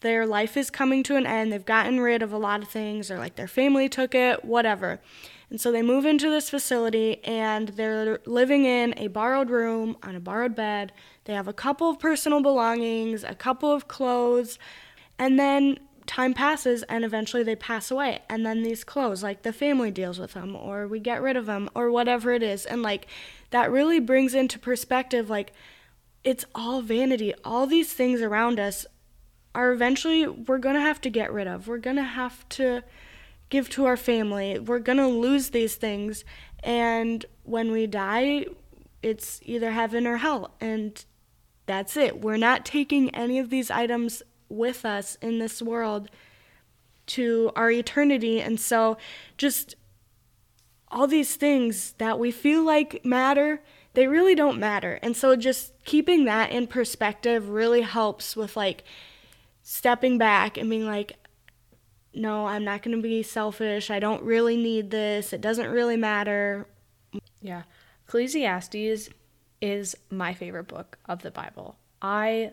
their 0.01 0.27
life 0.27 0.57
is 0.57 0.71
coming 0.71 1.03
to 1.05 1.17
an 1.17 1.27
end. 1.27 1.53
They've 1.53 1.65
gotten 1.65 2.01
rid 2.01 2.23
of 2.23 2.33
a 2.33 2.39
lot 2.39 2.63
of 2.63 2.69
things 2.69 3.11
or 3.11 3.19
like 3.19 3.37
their 3.37 3.49
family 3.49 3.89
took 3.89 4.15
it, 4.15 4.45
whatever. 4.45 5.01
And 5.51 5.61
so 5.61 5.73
they 5.73 5.83
move 5.83 6.07
into 6.07 6.31
this 6.31 6.49
facility 6.49 7.23
and 7.25 7.71
they're 7.71 8.21
living 8.25 8.65
in 8.65 8.95
a 8.97 9.09
borrowed 9.09 9.51
room 9.51 9.97
on 10.03 10.15
a 10.15 10.21
borrowed 10.21 10.55
bed. 10.55 10.93
They 11.25 11.35
have 11.35 11.49
a 11.49 11.53
couple 11.53 11.91
of 11.91 11.99
personal 11.99 12.41
belongings, 12.41 13.25
a 13.25 13.35
couple 13.35 13.73
of 13.73 13.89
clothes, 13.89 14.59
and 15.19 15.39
then 15.39 15.81
time 16.07 16.35
passes 16.35 16.83
and 16.85 17.05
eventually 17.05 17.43
they 17.43 17.57
pass 17.57 17.91
away. 17.91 18.21
And 18.29 18.47
then 18.47 18.63
these 18.63 18.85
clothes, 18.85 19.23
like 19.23 19.43
the 19.43 19.53
family 19.53 19.91
deals 19.91 20.19
with 20.19 20.33
them 20.33 20.55
or 20.55 20.87
we 20.87 21.01
get 21.01 21.21
rid 21.21 21.37
of 21.37 21.47
them 21.47 21.69
or 21.75 21.91
whatever 21.91 22.33
it 22.33 22.43
is. 22.43 22.65
And 22.65 22.83
like 22.83 23.09
that 23.51 23.73
really 23.73 23.99
brings 23.99 24.35
into 24.35 24.59
perspective 24.59 25.29
like 25.29 25.53
it's 26.23 26.45
all 26.55 26.81
vanity. 26.81 27.35
All 27.45 27.67
these 27.67 27.93
things 27.93 28.23
around 28.23 28.61
us 28.61 28.87
are 29.55 29.73
eventually 29.73 30.29
we're 30.29 30.59
going 30.59 30.77
to 30.77 30.81
have 30.81 31.01
to 31.01 31.11
get 31.11 31.33
rid 31.33 31.49
of. 31.49 31.67
We're 31.67 31.79
going 31.79 31.97
to 31.97 32.03
have 32.03 32.49
to 32.51 32.83
give 33.51 33.69
to 33.71 33.85
our 33.85 33.97
family. 33.97 34.59
We're 34.59 34.79
going 34.79 34.99
to 34.99 35.07
lose 35.07 35.51
these 35.51 35.75
things 35.75 36.25
and 36.63 37.25
when 37.45 37.71
we 37.73 37.87
die 37.87 38.47
it's 39.03 39.41
either 39.45 39.71
heaven 39.71 40.07
or 40.07 40.19
hell 40.19 40.55
and 40.61 41.05
that's 41.67 41.97
it. 41.97 42.21
We're 42.21 42.37
not 42.37 42.65
taking 42.65 43.15
any 43.15 43.39
of 43.39 43.49
these 43.49 43.71
items 43.71 44.23
with 44.49 44.85
us 44.85 45.17
in 45.23 45.39
this 45.39 45.63
world 45.63 46.11
to 47.07 47.53
our 47.55 47.71
eternity. 47.71 48.41
And 48.41 48.59
so, 48.59 48.99
just 49.39 49.77
all 50.89 51.07
these 51.07 51.37
things 51.37 51.95
that 51.99 52.19
we 52.19 52.33
feel 52.33 52.65
like 52.65 53.05
matter, 53.05 53.63
they 53.95 54.09
really 54.09 54.35
don't 54.35 54.59
matter. 54.59 54.99
And 55.03 55.17
so, 55.17 55.37
just 55.37 55.73
keeping 55.85 56.25
that 56.25 56.51
in 56.51 56.67
perspective 56.67 57.49
really 57.49 57.83
helps 57.83 58.35
with 58.35 58.57
like 58.57 58.83
stepping 59.63 60.19
back 60.19 60.57
and 60.57 60.69
being 60.69 60.87
like, 60.87 61.20
no, 62.15 62.47
I'm 62.47 62.65
not 62.65 62.83
going 62.83 62.97
to 62.97 63.03
be 63.03 63.23
selfish. 63.23 63.91
I 63.91 63.99
don't 63.99 64.23
really 64.23 64.57
need 64.57 64.91
this. 64.91 65.33
It 65.33 65.41
doesn't 65.41 65.71
really 65.71 65.97
matter. 65.97 66.67
Yeah. 67.41 67.63
Ecclesiastes 68.07 69.11
is 69.61 69.97
my 70.11 70.35
favorite 70.35 70.69
book 70.69 70.99
of 71.07 71.23
the 71.23 71.31
Bible. 71.31 71.77
I 72.03 72.53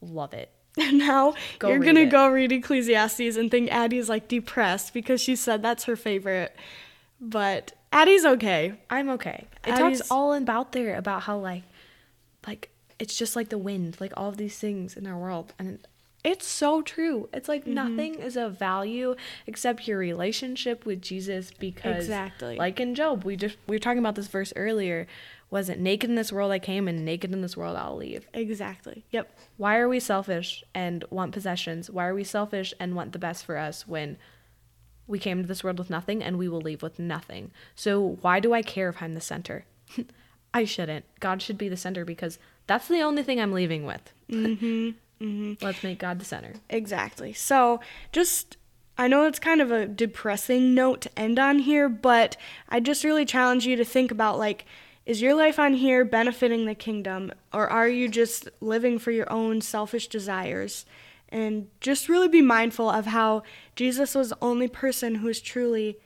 love 0.00 0.34
it. 0.34 0.50
now 0.92 1.34
go 1.58 1.68
you're 1.68 1.78
gonna 1.78 2.06
go 2.06 2.28
read 2.28 2.50
Ecclesiastes 2.50 3.36
and 3.36 3.50
think 3.50 3.70
Addie's 3.70 4.08
like 4.08 4.26
depressed 4.26 4.94
because 4.94 5.20
she 5.20 5.36
said 5.36 5.62
that's 5.62 5.84
her 5.84 5.96
favorite. 5.96 6.56
But 7.20 7.72
Addie's 7.92 8.24
okay. 8.24 8.80
I'm 8.88 9.10
okay. 9.10 9.48
It 9.66 9.74
Addie's- 9.74 9.98
talks 9.98 10.10
all 10.10 10.32
about 10.32 10.72
there 10.72 10.96
about 10.96 11.22
how 11.22 11.38
like 11.38 11.64
like 12.46 12.70
it's 12.98 13.16
just 13.16 13.36
like 13.36 13.50
the 13.50 13.58
wind, 13.58 13.98
like 14.00 14.12
all 14.16 14.28
of 14.28 14.36
these 14.38 14.58
things 14.58 14.96
in 14.96 15.06
our 15.06 15.18
world. 15.18 15.52
And 15.58 15.86
it's 16.24 16.46
so 16.46 16.82
true. 16.82 17.28
It's 17.32 17.48
like 17.48 17.62
Mm-hmm. 17.62 17.74
nothing 17.74 18.14
is 18.16 18.36
of 18.36 18.58
value 18.58 19.16
except 19.46 19.88
your 19.88 19.98
relationship 19.98 20.86
with 20.86 21.02
Jesus 21.02 21.50
because 21.50 22.04
Exactly. 22.04 22.56
like 22.56 22.78
in 22.80 22.94
Job, 22.94 23.24
we 23.24 23.36
just 23.36 23.56
we 23.66 23.74
were 23.76 23.80
talking 23.80 23.98
about 23.98 24.14
this 24.14 24.28
verse 24.28 24.52
earlier. 24.56 25.06
Was 25.50 25.68
it 25.68 25.78
naked 25.78 26.08
in 26.08 26.16
this 26.16 26.32
world 26.32 26.50
I 26.50 26.58
came 26.58 26.88
and 26.88 27.04
naked 27.04 27.32
in 27.32 27.42
this 27.42 27.56
world 27.56 27.76
I'll 27.76 27.96
leave? 27.96 28.26
Exactly. 28.32 29.04
Yep. 29.10 29.36
Why 29.58 29.76
are 29.76 29.88
we 29.88 30.00
selfish 30.00 30.64
and 30.74 31.04
want 31.10 31.32
possessions? 31.32 31.90
Why 31.90 32.06
are 32.06 32.14
we 32.14 32.24
selfish 32.24 32.72
and 32.80 32.94
want 32.96 33.12
the 33.12 33.18
best 33.18 33.44
for 33.44 33.58
us 33.58 33.86
when 33.86 34.16
we 35.06 35.18
came 35.18 35.42
to 35.42 35.46
this 35.48 35.62
world 35.62 35.78
with 35.78 35.90
nothing 35.90 36.22
and 36.22 36.38
we 36.38 36.48
will 36.48 36.60
leave 36.62 36.82
with 36.82 36.98
nothing? 36.98 37.50
So 37.74 38.16
why 38.22 38.40
do 38.40 38.54
I 38.54 38.62
care 38.62 38.88
if 38.88 39.02
I'm 39.02 39.12
the 39.12 39.20
center? 39.20 39.66
I 40.54 40.64
shouldn't. 40.64 41.04
God 41.20 41.42
should 41.42 41.58
be 41.58 41.68
the 41.68 41.76
center 41.76 42.04
because 42.06 42.38
that's 42.66 42.88
the 42.88 43.00
only 43.02 43.22
thing 43.22 43.40
I'm 43.40 43.52
leaving 43.52 43.84
with. 43.84 44.12
Mm-hmm. 44.32 44.90
Mm-hmm. 45.22 45.64
Let's 45.64 45.82
make 45.84 45.98
God 45.98 46.18
the 46.18 46.24
center. 46.24 46.54
Exactly. 46.68 47.32
So, 47.32 47.80
just 48.10 48.56
I 48.98 49.08
know 49.08 49.26
it's 49.26 49.38
kind 49.38 49.60
of 49.60 49.70
a 49.70 49.86
depressing 49.86 50.74
note 50.74 51.02
to 51.02 51.18
end 51.18 51.38
on 51.38 51.60
here, 51.60 51.88
but 51.88 52.36
I 52.68 52.80
just 52.80 53.04
really 53.04 53.24
challenge 53.24 53.66
you 53.66 53.76
to 53.76 53.84
think 53.84 54.10
about 54.10 54.38
like 54.38 54.66
is 55.04 55.20
your 55.20 55.34
life 55.34 55.58
on 55.58 55.74
here 55.74 56.04
benefiting 56.04 56.64
the 56.64 56.76
kingdom 56.76 57.32
or 57.52 57.68
are 57.68 57.88
you 57.88 58.08
just 58.08 58.48
living 58.60 58.98
for 58.98 59.10
your 59.10 59.30
own 59.32 59.60
selfish 59.60 60.08
desires? 60.08 60.86
And 61.28 61.68
just 61.80 62.10
really 62.10 62.28
be 62.28 62.42
mindful 62.42 62.90
of 62.90 63.06
how 63.06 63.42
Jesus 63.74 64.14
was 64.14 64.28
the 64.28 64.38
only 64.42 64.68
person 64.68 65.16
who 65.16 65.28
is 65.28 65.40
truly 65.40 65.96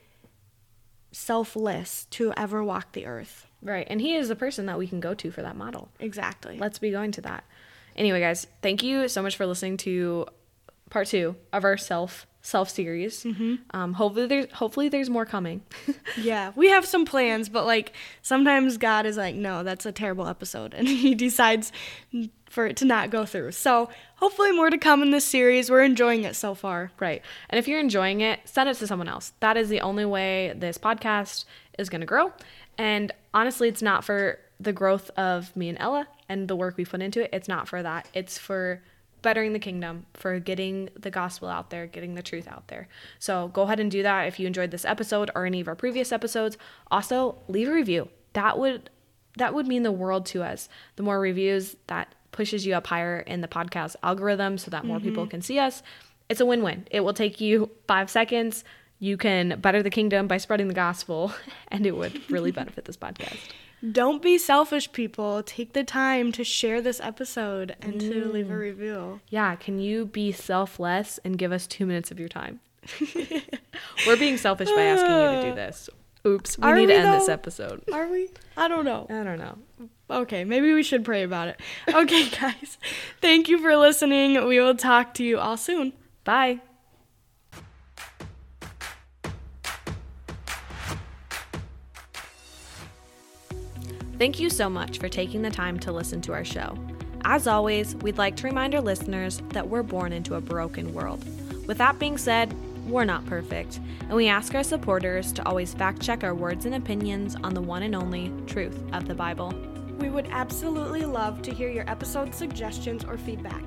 selfless 1.10 2.06
to 2.10 2.32
ever 2.36 2.62
walk 2.62 2.92
the 2.92 3.06
earth. 3.06 3.46
Right. 3.60 3.86
And 3.90 4.00
he 4.00 4.14
is 4.14 4.28
the 4.28 4.36
person 4.36 4.66
that 4.66 4.78
we 4.78 4.86
can 4.86 5.00
go 5.00 5.14
to 5.14 5.30
for 5.30 5.42
that 5.42 5.56
model. 5.56 5.88
Exactly. 5.98 6.58
Let's 6.58 6.78
be 6.78 6.90
going 6.90 7.10
to 7.12 7.20
that. 7.22 7.44
Anyway, 7.96 8.20
guys, 8.20 8.46
thank 8.62 8.82
you 8.82 9.08
so 9.08 9.22
much 9.22 9.36
for 9.36 9.46
listening 9.46 9.76
to 9.78 10.26
part 10.90 11.08
two 11.08 11.36
of 11.52 11.64
our 11.64 11.76
self 11.76 12.26
self 12.46 12.70
series. 12.70 13.24
Mm-hmm. 13.24 13.56
Um, 13.72 13.92
hopefully 13.94 14.26
there's 14.26 14.52
hopefully 14.52 14.88
there's 14.88 15.10
more 15.10 15.26
coming. 15.26 15.62
Yeah, 16.16 16.52
we 16.56 16.70
have 16.70 16.86
some 16.86 17.04
plans, 17.04 17.50
but 17.50 17.66
like 17.66 17.92
sometimes 18.22 18.78
God 18.78 19.04
is 19.04 19.18
like, 19.18 19.34
no, 19.34 19.62
that's 19.62 19.84
a 19.84 19.92
terrible 19.92 20.26
episode, 20.26 20.72
and 20.78 20.88
He 20.88 21.14
decides 21.14 21.72
for 22.48 22.66
it 22.66 22.76
to 22.78 22.84
not 22.84 23.10
go 23.10 23.26
through. 23.26 23.52
So 23.52 23.90
hopefully 24.16 24.52
more 24.52 24.70
to 24.70 24.78
come 24.78 25.02
in 25.02 25.10
this 25.10 25.24
series. 25.24 25.70
We're 25.70 25.82
enjoying 25.82 26.24
it 26.24 26.36
so 26.36 26.54
far. 26.54 26.90
Right. 26.98 27.22
And 27.50 27.58
if 27.58 27.68
you're 27.68 27.80
enjoying 27.80 28.20
it, 28.22 28.40
send 28.44 28.68
it 28.68 28.76
to 28.76 28.86
someone 28.86 29.08
else. 29.08 29.32
That 29.40 29.56
is 29.56 29.68
the 29.68 29.80
only 29.80 30.06
way 30.06 30.54
this 30.56 30.78
podcast 30.78 31.44
is 31.78 31.90
going 31.90 32.00
to 32.00 32.06
grow. 32.06 32.32
And 32.78 33.12
honestly, 33.34 33.68
it's 33.68 33.82
not 33.82 34.04
for 34.04 34.38
the 34.58 34.72
growth 34.72 35.10
of 35.18 35.54
me 35.54 35.68
and 35.68 35.76
Ella 35.78 36.08
and 36.28 36.48
the 36.48 36.56
work 36.56 36.76
we 36.76 36.84
put 36.84 37.02
into 37.02 37.22
it. 37.22 37.30
It's 37.32 37.48
not 37.48 37.68
for 37.68 37.82
that. 37.82 38.08
It's 38.14 38.38
for 38.38 38.82
bettering 39.22 39.52
the 39.52 39.58
kingdom, 39.58 40.06
for 40.14 40.38
getting 40.38 40.88
the 40.96 41.10
gospel 41.10 41.48
out 41.48 41.70
there, 41.70 41.86
getting 41.86 42.14
the 42.14 42.22
truth 42.22 42.46
out 42.46 42.68
there. 42.68 42.88
So 43.18 43.48
go 43.48 43.62
ahead 43.62 43.80
and 43.80 43.90
do 43.90 44.02
that 44.02 44.28
if 44.28 44.38
you 44.38 44.46
enjoyed 44.46 44.70
this 44.70 44.84
episode 44.84 45.30
or 45.34 45.46
any 45.46 45.60
of 45.60 45.68
our 45.68 45.74
previous 45.74 46.12
episodes. 46.12 46.56
Also, 46.90 47.36
leave 47.48 47.68
a 47.68 47.72
review. 47.72 48.08
That 48.34 48.58
would 48.58 48.90
that 49.36 49.52
would 49.52 49.66
mean 49.66 49.82
the 49.82 49.92
world 49.92 50.26
to 50.26 50.42
us. 50.42 50.68
The 50.94 51.02
more 51.02 51.20
reviews 51.20 51.76
that 51.88 52.14
pushes 52.32 52.64
you 52.64 52.74
up 52.74 52.86
higher 52.86 53.18
in 53.20 53.40
the 53.40 53.48
podcast 53.48 53.96
algorithm 54.02 54.58
so 54.58 54.70
that 54.70 54.84
more 54.84 55.00
people 55.00 55.24
mm-hmm. 55.24 55.30
can 55.30 55.42
see 55.42 55.58
us. 55.58 55.82
It's 56.28 56.40
a 56.40 56.46
win-win. 56.46 56.86
It 56.90 57.00
will 57.00 57.12
take 57.12 57.40
you 57.40 57.70
5 57.86 58.10
seconds. 58.10 58.64
You 58.98 59.16
can 59.16 59.60
better 59.60 59.82
the 59.82 59.90
kingdom 59.90 60.26
by 60.26 60.38
spreading 60.38 60.68
the 60.68 60.74
gospel 60.74 61.32
and 61.68 61.84
it 61.84 61.96
would 61.96 62.30
really 62.30 62.50
benefit 62.60 62.84
this 62.84 62.96
podcast. 62.96 63.38
Don't 63.92 64.22
be 64.22 64.38
selfish, 64.38 64.90
people. 64.92 65.42
Take 65.42 65.72
the 65.72 65.84
time 65.84 66.32
to 66.32 66.44
share 66.44 66.80
this 66.80 67.00
episode 67.00 67.76
and 67.80 68.00
to 68.00 68.24
mm. 68.26 68.32
leave 68.32 68.50
a 68.50 68.56
review. 68.56 69.20
Yeah, 69.28 69.54
can 69.56 69.78
you 69.78 70.06
be 70.06 70.32
selfless 70.32 71.18
and 71.24 71.36
give 71.36 71.52
us 71.52 71.66
2 71.66 71.86
minutes 71.86 72.10
of 72.10 72.18
your 72.18 72.28
time? 72.28 72.60
We're 74.06 74.16
being 74.16 74.38
selfish 74.38 74.70
by 74.70 74.82
asking 74.82 75.10
you 75.10 75.40
to 75.40 75.42
do 75.42 75.52
ah. 75.52 75.54
this. 75.54 75.90
Oops, 76.26 76.58
we 76.58 76.64
Are 76.64 76.74
need 76.74 76.88
we, 76.88 76.94
to 76.94 76.98
end 76.98 77.20
this 77.20 77.28
episode. 77.28 77.84
Are 77.92 78.08
we? 78.08 78.28
I 78.56 78.66
don't 78.66 78.84
know. 78.84 79.06
I 79.08 79.22
don't 79.22 79.38
know. 79.38 79.58
Okay, 80.10 80.44
maybe 80.44 80.72
we 80.72 80.82
should 80.82 81.04
pray 81.04 81.22
about 81.22 81.48
it. 81.48 81.60
Okay, 81.88 82.28
guys. 82.40 82.78
Thank 83.20 83.48
you 83.48 83.58
for 83.58 83.76
listening. 83.76 84.44
We 84.46 84.58
will 84.58 84.76
talk 84.76 85.14
to 85.14 85.24
you 85.24 85.38
all 85.38 85.56
soon. 85.56 85.92
Bye. 86.24 86.60
Thank 94.18 94.40
you 94.40 94.48
so 94.48 94.70
much 94.70 94.98
for 94.98 95.10
taking 95.10 95.42
the 95.42 95.50
time 95.50 95.78
to 95.80 95.92
listen 95.92 96.22
to 96.22 96.32
our 96.32 96.44
show. 96.44 96.78
As 97.24 97.46
always, 97.46 97.94
we'd 97.96 98.16
like 98.16 98.34
to 98.36 98.46
remind 98.46 98.74
our 98.74 98.80
listeners 98.80 99.42
that 99.50 99.68
we're 99.68 99.82
born 99.82 100.12
into 100.12 100.36
a 100.36 100.40
broken 100.40 100.94
world. 100.94 101.22
With 101.66 101.76
that 101.78 101.98
being 101.98 102.16
said, 102.16 102.54
we're 102.88 103.04
not 103.04 103.26
perfect, 103.26 103.80
and 104.00 104.14
we 104.14 104.28
ask 104.28 104.54
our 104.54 104.62
supporters 104.62 105.32
to 105.32 105.46
always 105.46 105.74
fact 105.74 106.00
check 106.00 106.24
our 106.24 106.34
words 106.34 106.64
and 106.64 106.76
opinions 106.76 107.36
on 107.42 107.52
the 107.52 107.60
one 107.60 107.82
and 107.82 107.94
only 107.94 108.32
truth 108.46 108.78
of 108.92 109.06
the 109.06 109.14
Bible. 109.14 109.52
We 109.98 110.08
would 110.08 110.28
absolutely 110.30 111.04
love 111.04 111.42
to 111.42 111.52
hear 111.52 111.68
your 111.68 111.88
episode 111.90 112.34
suggestions 112.34 113.04
or 113.04 113.18
feedback. 113.18 113.62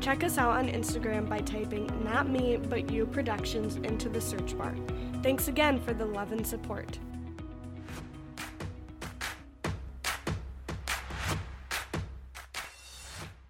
Check 0.00 0.22
us 0.22 0.36
out 0.36 0.56
on 0.56 0.68
Instagram 0.68 1.28
by 1.30 1.38
typing 1.38 1.86
Not 2.04 2.28
Me 2.28 2.58
But 2.58 2.90
You 2.90 3.06
Productions 3.06 3.76
into 3.76 4.10
the 4.10 4.20
search 4.20 4.58
bar. 4.58 4.74
Thanks 5.22 5.48
again 5.48 5.80
for 5.80 5.94
the 5.94 6.04
love 6.04 6.32
and 6.32 6.46
support. 6.46 6.98